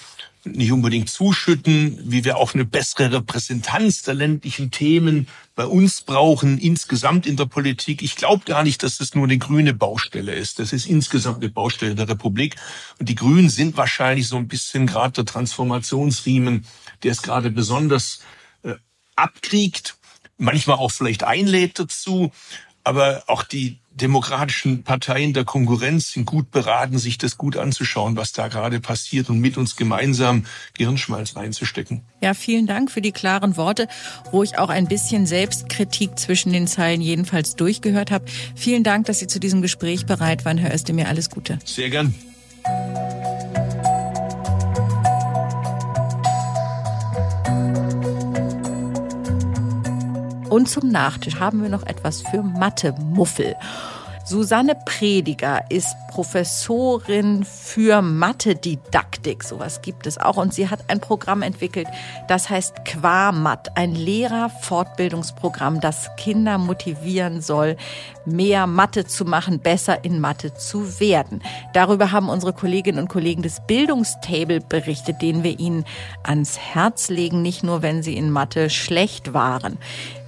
nicht 0.45 0.73
unbedingt 0.73 1.09
zuschütten, 1.09 1.99
wie 2.05 2.25
wir 2.25 2.37
auch 2.37 2.55
eine 2.55 2.65
bessere 2.65 3.13
Repräsentanz 3.13 4.03
der 4.03 4.15
ländlichen 4.15 4.71
Themen 4.71 5.29
bei 5.55 5.67
uns 5.67 6.03
brauchen, 6.03 6.59
insgesamt 6.59 7.27
in 7.27 7.37
der 7.37 7.47
Politik. 7.47 8.03
Ich 8.03 8.17
glaube 8.17 8.45
gar 8.45 8.63
nicht, 8.63 8.83
dass 8.83 8.99
das 8.99 9.15
nur 9.15 9.25
eine 9.25 9.39
grüne 9.39 9.75
Baustelle 9.75 10.35
ist. 10.35 10.59
Das 10.59 10.73
ist 10.73 10.87
insgesamt 10.87 11.43
eine 11.43 11.51
Baustelle 11.51 11.95
der 11.95 12.09
Republik. 12.09 12.57
Und 12.99 13.09
die 13.09 13.15
Grünen 13.15 13.49
sind 13.49 13.77
wahrscheinlich 13.77 14.29
so 14.29 14.37
ein 14.37 14.49
bisschen 14.49 14.87
gerade 14.87 15.13
der 15.13 15.25
Transformationsriemen, 15.25 16.67
der 17.03 17.13
es 17.13 17.23
gerade 17.23 17.51
besonders 17.51 18.21
äh, 18.63 18.75
abkriegt, 19.17 19.97
manchmal 20.37 20.79
auch 20.79 20.91
vielleicht 20.91 21.25
einlädt 21.25 21.79
dazu. 21.79 22.33
Aber 22.85 23.25
auch 23.27 23.43
die 23.43 23.79
demokratischen 23.95 24.83
Parteien 24.83 25.33
der 25.33 25.45
Konkurrenz 25.45 26.13
sind 26.13 26.27
gut 26.27 26.51
beraten, 26.51 26.99
sich 26.99 27.17
das 27.17 27.39
gut 27.39 27.57
anzuschauen, 27.57 28.17
was 28.17 28.33
da 28.33 28.49
gerade 28.49 28.81
passiert 28.81 29.31
und 29.31 29.39
mit 29.39 29.57
uns 29.57 29.77
gemeinsam 29.77 30.45
Gehirnschmalz 30.75 31.37
reinzustecken. 31.37 32.03
Ja, 32.21 32.35
vielen 32.35 32.67
Dank 32.67 32.91
für 32.91 33.01
die 33.01 33.13
klaren 33.13 33.57
Worte, 33.57 33.89
wo 34.33 34.43
ich 34.43 34.59
auch 34.59 34.69
ein 34.69 34.87
bisschen 34.87 35.27
Selbstkritik 35.27 36.19
zwischen 36.19 36.53
den 36.53 36.67
Zeilen 36.67 37.01
jedenfalls 37.01 37.57
durchgehört 37.57 38.11
habe. 38.11 38.25
Vielen 38.55 38.83
Dank, 38.83 39.07
dass 39.07 39.21
Sie 39.21 39.29
zu 39.29 39.41
diesem 39.41 39.63
Gespräch 39.63 40.07
bereit 40.07 40.45
waren, 40.45 40.59
Herr 40.59 40.75
Özdemir. 40.75 41.09
Alles 41.09 41.31
Gute. 41.31 41.59
Sehr 41.65 41.91
gern. 41.91 42.15
Und 50.65 50.71
zum 50.71 50.89
Nachtisch 50.89 51.41
haben 51.41 51.63
wir 51.63 51.69
noch 51.69 51.83
etwas 51.83 52.23
für 52.23 52.43
Mathe-Muffel. 52.43 53.55
Susanne 54.25 54.75
Prediger 54.87 55.61
ist 55.69 55.95
Professorin 56.09 57.45
für 57.45 58.01
Mathe-Didaktik. 58.01 59.45
Sowas 59.45 59.83
gibt 59.83 60.07
es 60.07 60.17
auch. 60.17 60.39
Und 60.39 60.55
sie 60.55 60.71
hat 60.71 60.89
ein 60.89 61.01
Programm 61.01 61.43
entwickelt, 61.43 61.87
das 62.29 62.49
heißt 62.49 62.87
Quamat, 62.87 63.77
ein 63.77 63.95
Lehrerfortbildungsprogramm, 63.95 65.83
das 65.83 66.09
Kinder 66.17 66.57
motivieren 66.57 67.43
soll, 67.43 67.77
mehr 68.25 68.67
Mathe 68.67 69.05
zu 69.05 69.27
machen, 69.27 69.59
besser 69.59 70.03
in 70.03 70.19
Mathe 70.19 70.55
zu 70.55 70.99
werden. 70.99 71.43
Darüber 71.75 72.11
haben 72.11 72.31
unsere 72.31 72.55
Kolleginnen 72.55 73.01
und 73.01 73.09
Kollegen 73.09 73.43
des 73.43 73.61
Bildungstable 73.67 74.61
berichtet, 74.63 75.21
den 75.21 75.43
wir 75.43 75.61
ihnen 75.61 75.85
ans 76.23 76.59
Herz 76.59 77.11
legen, 77.11 77.43
nicht 77.43 77.63
nur 77.63 77.83
wenn 77.83 78.03
sie 78.03 78.17
in 78.17 78.31
Mathe 78.31 78.71
schlecht 78.71 79.35
waren. 79.35 79.77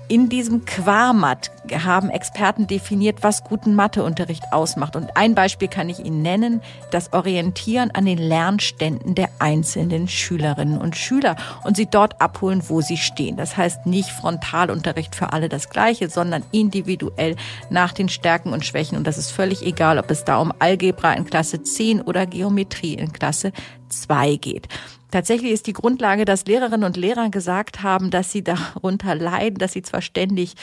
In 0.08 0.28
diesem 0.28 0.64
Quamat 0.64 1.50
haben 1.84 2.10
Experten 2.10 2.68
definiert, 2.68 3.24
was 3.24 3.42
guten 3.42 3.74
Matheunterricht 3.74 4.44
ausmacht. 4.52 4.94
Und 4.94 5.16
ein 5.16 5.34
Beispiel 5.34 5.66
kann 5.66 5.88
ich 5.88 5.98
Ihnen 5.98 6.22
nennen, 6.22 6.62
das 6.92 7.12
Orientieren 7.12 7.90
an 7.90 8.04
den 8.04 8.18
Lernständen 8.18 9.16
der 9.16 9.28
einzelnen 9.40 10.06
Schülerinnen 10.06 10.78
und 10.78 10.94
Schüler 10.94 11.34
und 11.64 11.76
sie 11.76 11.86
dort 11.86 12.20
abholen, 12.20 12.62
wo 12.68 12.82
sie 12.82 12.98
stehen. 12.98 13.36
Das 13.36 13.56
heißt 13.56 13.86
nicht 13.86 14.10
Frontalunterricht 14.10 15.16
für 15.16 15.32
alle 15.32 15.48
das 15.48 15.70
Gleiche, 15.70 16.08
sondern 16.08 16.44
individuell 16.52 17.34
nach 17.68 17.92
den 17.92 18.08
Stärken 18.08 18.52
und 18.52 18.64
Schwächen. 18.64 18.96
Und 18.96 19.08
das 19.08 19.18
ist 19.18 19.32
völlig 19.32 19.66
egal, 19.66 19.98
ob 19.98 20.08
es 20.12 20.22
da 20.22 20.38
um 20.38 20.52
Algebra 20.60 21.14
in 21.14 21.24
Klasse 21.24 21.64
10 21.64 22.02
oder 22.02 22.26
Geometrie 22.26 22.94
in 22.94 23.12
Klasse 23.12 23.50
2 23.88 24.36
geht. 24.36 24.68
Tatsächlich 25.10 25.52
ist 25.52 25.66
die 25.66 25.72
Grundlage, 25.72 26.24
dass 26.24 26.46
Lehrerinnen 26.46 26.84
und 26.84 26.96
Lehrer 26.96 27.30
gesagt 27.30 27.82
haben, 27.82 28.10
dass 28.10 28.32
sie 28.32 28.42
darunter 28.42 29.14
leiden, 29.14 29.58
dass 29.58 29.72
sie 29.72 29.82
zwar 29.82 30.02
ständig 30.02 30.54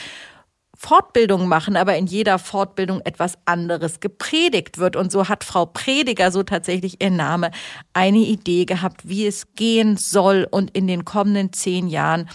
Fortbildung 0.75 1.47
machen, 1.47 1.77
aber 1.77 1.95
in 1.95 2.07
jeder 2.07 2.39
Fortbildung 2.39 2.99
etwas 3.05 3.37
anderes 3.45 3.99
gepredigt 3.99 4.79
wird. 4.79 4.95
Und 4.95 5.11
so 5.11 5.29
hat 5.29 5.43
Frau 5.43 5.65
Prediger, 5.65 6.31
so 6.31 6.43
tatsächlich 6.43 7.01
ihr 7.01 7.11
Name, 7.11 7.51
eine 7.93 8.19
Idee 8.19 8.65
gehabt, 8.65 9.07
wie 9.07 9.25
es 9.25 9.53
gehen 9.55 9.97
soll. 9.97 10.47
Und 10.49 10.75
in 10.75 10.87
den 10.87 11.05
kommenden 11.05 11.53
zehn 11.53 11.87
Jahren 11.87 12.27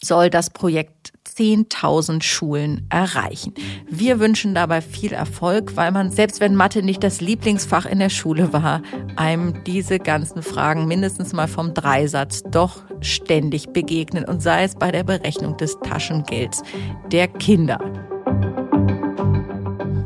soll 0.00 0.30
das 0.30 0.50
Projekt 0.50 1.13
10.000 1.36 2.22
Schulen 2.22 2.86
erreichen. 2.90 3.54
Wir 3.90 4.20
wünschen 4.20 4.54
dabei 4.54 4.80
viel 4.80 5.12
Erfolg, 5.12 5.76
weil 5.76 5.90
man, 5.90 6.10
selbst 6.10 6.40
wenn 6.40 6.54
Mathe 6.54 6.82
nicht 6.82 7.02
das 7.02 7.20
Lieblingsfach 7.20 7.86
in 7.86 7.98
der 7.98 8.10
Schule 8.10 8.52
war, 8.52 8.82
einem 9.16 9.64
diese 9.64 9.98
ganzen 9.98 10.42
Fragen 10.42 10.86
mindestens 10.86 11.32
mal 11.32 11.48
vom 11.48 11.74
Dreisatz 11.74 12.42
doch 12.50 12.82
ständig 13.00 13.72
begegnen 13.72 14.24
und 14.24 14.42
sei 14.42 14.64
es 14.64 14.76
bei 14.76 14.92
der 14.92 15.04
Berechnung 15.04 15.56
des 15.56 15.78
Taschengelds 15.80 16.62
der 17.10 17.28
Kinder. 17.28 17.80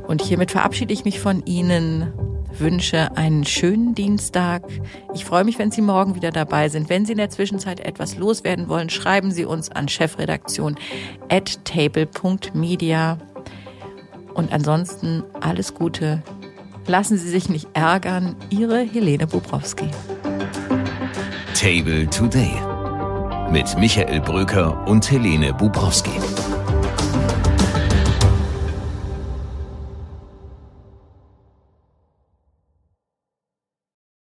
Und 0.07 0.23
hiermit 0.23 0.51
verabschiede 0.51 0.95
ich 0.95 1.05
mich 1.05 1.21
von 1.21 1.45
Ihnen 1.45 2.13
wünsche 2.61 3.17
einen 3.17 3.45
schönen 3.45 3.95
Dienstag. 3.95 4.63
Ich 5.15 5.25
freue 5.25 5.45
mich, 5.45 5.59
wenn 5.59 5.71
Sie 5.71 5.83
morgen 5.83 6.15
wieder 6.15 6.31
dabei 6.31 6.69
sind. 6.69 6.89
Wenn 6.89 7.07
Sie 7.07 7.13
in 7.13 7.19
der 7.19 7.31
Zwischenzeit 7.31 7.81
etwas 7.81 8.17
loswerden 8.17 8.69
wollen, 8.69 8.91
schreiben 8.91 9.31
Sie 9.31 9.45
uns 9.45 9.71
an 9.71 9.89
chefredaktion 9.89 10.77
at 11.29 11.65
table.media. 11.65 13.19
Und 14.35 14.53
ansonsten 14.53 15.25
alles 15.41 15.75
Gute. 15.75 16.23
Lassen 16.87 17.19
Sie 17.19 17.29
sich 17.29 17.49
nicht 17.49 17.69
ärgern. 17.75 18.37
Ihre 18.51 18.81
Helene 18.81 19.27
Bobrowski. 19.27 19.89
Table 21.55 22.09
Today 22.09 22.53
mit 23.51 23.79
Michael 23.79 24.21
Bröker 24.21 24.87
und 24.87 25.11
Helene 25.11 25.55
Bubrowski. 25.55 26.11